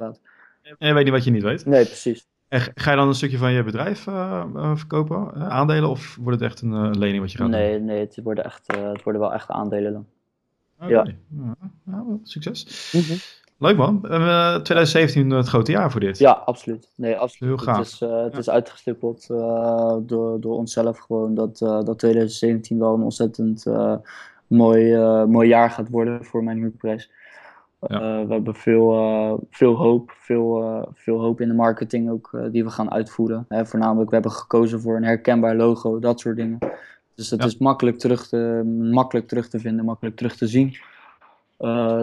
en 0.78 0.88
je 0.88 0.94
weet 0.94 1.04
niet 1.04 1.14
wat 1.14 1.24
je 1.24 1.32
niet 1.32 1.44
weet. 1.44 1.66
Nee, 1.66 1.86
precies. 1.86 2.28
En 2.48 2.62
ga 2.76 2.92
je 2.92 2.98
dan 2.98 3.08
een 3.08 3.14
stukje 3.14 3.38
van 3.38 3.52
je 3.52 3.64
bedrijf 3.64 4.08
uh, 4.08 4.76
verkopen, 4.76 5.32
uh, 5.36 5.48
aandelen, 5.48 5.90
of 5.90 6.18
wordt 6.22 6.40
het 6.40 6.50
echt 6.50 6.62
een 6.62 6.98
lening 6.98 7.22
wat 7.22 7.32
je 7.32 7.38
gaat 7.38 7.50
nee, 7.50 7.78
doen? 7.78 7.86
Nee, 7.86 8.00
het 8.00 8.20
worden, 8.24 8.44
echt, 8.44 8.68
het 8.68 9.04
worden 9.04 9.22
wel 9.22 9.34
echt 9.34 9.50
aandelen 9.50 9.94
dan. 9.94 10.06
Okay. 10.76 10.90
Ja. 10.90 11.16
ja. 11.86 12.06
succes. 12.24 12.92
Mm 12.94 13.02
-hmm. 13.02 13.18
Leuk 13.58 13.78
man. 13.78 14.02
2017 14.02 15.30
het 15.30 15.48
grote 15.48 15.72
jaar 15.72 15.92
voor 15.92 16.00
dit. 16.00 16.18
Ja, 16.18 16.32
absoluut. 16.32 16.92
Nee, 16.96 17.16
absoluut. 17.16 17.56
Heel 17.56 17.66
gaaf. 17.66 17.78
Het 17.78 17.88
is, 17.88 18.00
het 18.00 18.38
is 18.38 18.50
uitgestippeld 18.50 19.28
door, 19.28 20.42
door 20.42 20.58
onszelf 20.58 21.00
gewoon 21.00 21.36
dat, 21.36 21.58
dat 21.58 22.00
2017 22.00 22.80
wel 22.80 22.94
een 22.94 23.02
ontzettend 23.02 23.66
mooi, 24.48 24.98
mooi 25.26 25.48
jaar 25.48 25.70
gaat 25.70 25.90
worden 25.90 26.26
voor 26.26 26.44
mijn 26.44 26.58
huurprijs. 26.58 27.10
Ja. 27.80 28.26
we 28.26 28.34
hebben 28.34 28.56
veel, 28.56 29.48
veel 29.50 29.76
hoop, 29.76 30.12
veel, 30.20 30.90
veel 30.94 31.20
hoop 31.20 31.42
in 31.42 31.48
de 31.48 31.54
marketing 31.54 32.10
ook 32.10 32.38
die 32.52 32.64
we 32.64 32.70
gaan 32.70 32.92
uitvoeren. 32.92 33.46
Hè, 33.50 33.66
voornamelijk, 33.66 34.10
we 34.10 34.16
hebben 34.16 34.34
gekozen 34.34 34.82
voor 34.82 34.96
een 34.96 35.04
herkenbaar 35.04 35.56
logo, 35.56 36.00
dat 36.00 36.20
soort 36.20 36.36
dingen. 36.36 36.58
Dus 37.16 37.30
het 37.30 37.44
is 37.44 37.58
makkelijk 37.58 38.00
terug, 38.00 38.28
te, 38.28 38.62
makkelijk 38.92 39.28
terug 39.28 39.48
te 39.48 39.60
vinden, 39.60 39.86
makkelijk 39.86 40.16
terug 40.16 40.36
te 40.36 40.48
zien. 40.48 40.78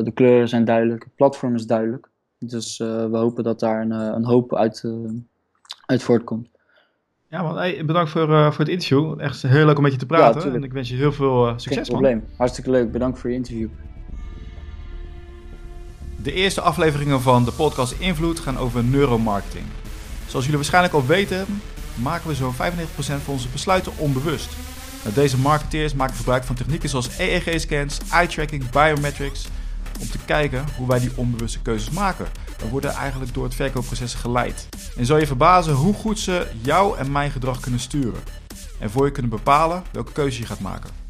de 0.05 0.11
kleuren 0.15 0.49
zijn 0.49 0.65
duidelijk, 0.65 1.05
het 1.05 1.15
platform 1.17 1.55
is 1.55 1.67
duidelijk. 1.67 2.09
Dus 2.39 2.79
we 2.79 3.17
hopen 3.17 3.45
dat 3.45 3.61
daar 3.61 3.81
een, 3.81 3.91
een 3.91 4.25
hoop 4.25 4.55
uit, 4.55 4.85
uit 5.87 6.03
voortkomt. 6.03 6.49
Ja, 7.33 7.55
hey, 7.55 7.85
bedankt 7.85 8.11
voor, 8.11 8.27
voor 8.27 8.65
het 8.65 8.69
interview. 8.69 9.21
Echt 9.21 9.43
heel 9.43 9.67
leuk 9.67 9.77
om 9.77 9.83
met 9.83 9.93
je 9.93 9.99
te 9.99 10.07
praten. 10.07 10.49
Ja, 10.49 10.55
en 10.55 10.65
ik 10.65 10.73
wens 10.73 10.89
je 10.89 10.97
heel 10.97 11.13
veel 11.13 11.47
succes, 11.49 11.75
Geen 11.75 11.85
probleem. 11.85 12.25
Hartstikke 12.37 12.71
leuk. 12.71 12.93
Bedankt 12.93 13.19
voor 13.19 13.31
je 13.31 13.37
interview. 13.37 13.69
De 16.23 16.33
eerste 16.33 16.61
afleveringen 16.61 17.23
van 17.23 17.45
de 17.45 17.53
podcast 17.53 17.95
Invloed 17.99 18.41
gaan 18.41 18.59
over 18.59 18.85
neuromarketing. 18.85 19.65
Zoals 20.27 20.45
jullie 20.45 20.61
waarschijnlijk 20.61 20.95
al 20.95 21.07
weten, 21.07 21.47
maken 21.95 22.29
we 22.29 22.35
zo'n 22.35 22.55
95% 22.55 22.57
van 22.97 23.35
onze 23.35 23.49
besluiten 23.49 23.93
onbewust. 23.97 24.49
Nou, 25.03 25.15
deze 25.15 25.39
marketeers 25.39 25.95
maken 25.95 26.17
gebruik 26.17 26.45
van 26.45 26.55
technieken 26.55 26.89
zoals 26.89 27.19
EEG-scans, 27.19 27.99
eye-tracking, 28.11 28.71
biometrics 28.71 29.47
om 30.01 30.09
te 30.09 30.19
kijken 30.25 30.65
hoe 30.77 30.89
wij 30.89 31.01
die 31.01 31.13
onbewuste 31.15 31.61
keuzes 31.61 31.91
maken. 31.91 32.27
We 32.59 32.69
worden 32.69 32.91
eigenlijk 32.91 33.35
door 33.35 33.45
het 33.45 33.55
verkoopproces 33.55 34.15
geleid. 34.15 34.69
En 34.97 35.07
zal 35.07 35.19
je 35.19 35.27
verbazen 35.27 35.75
hoe 35.75 35.95
goed 35.95 36.19
ze 36.19 36.47
jou 36.61 36.99
en 36.99 37.13
mijn 37.13 37.31
gedrag 37.31 37.61
kunnen 37.61 37.81
sturen. 37.81 38.21
En 38.79 38.91
voor 38.91 39.05
je 39.05 39.13
kunnen 39.13 39.31
bepalen 39.31 39.83
welke 39.93 40.13
keuze 40.13 40.41
je 40.41 40.47
gaat 40.47 40.61
maken. 40.61 41.02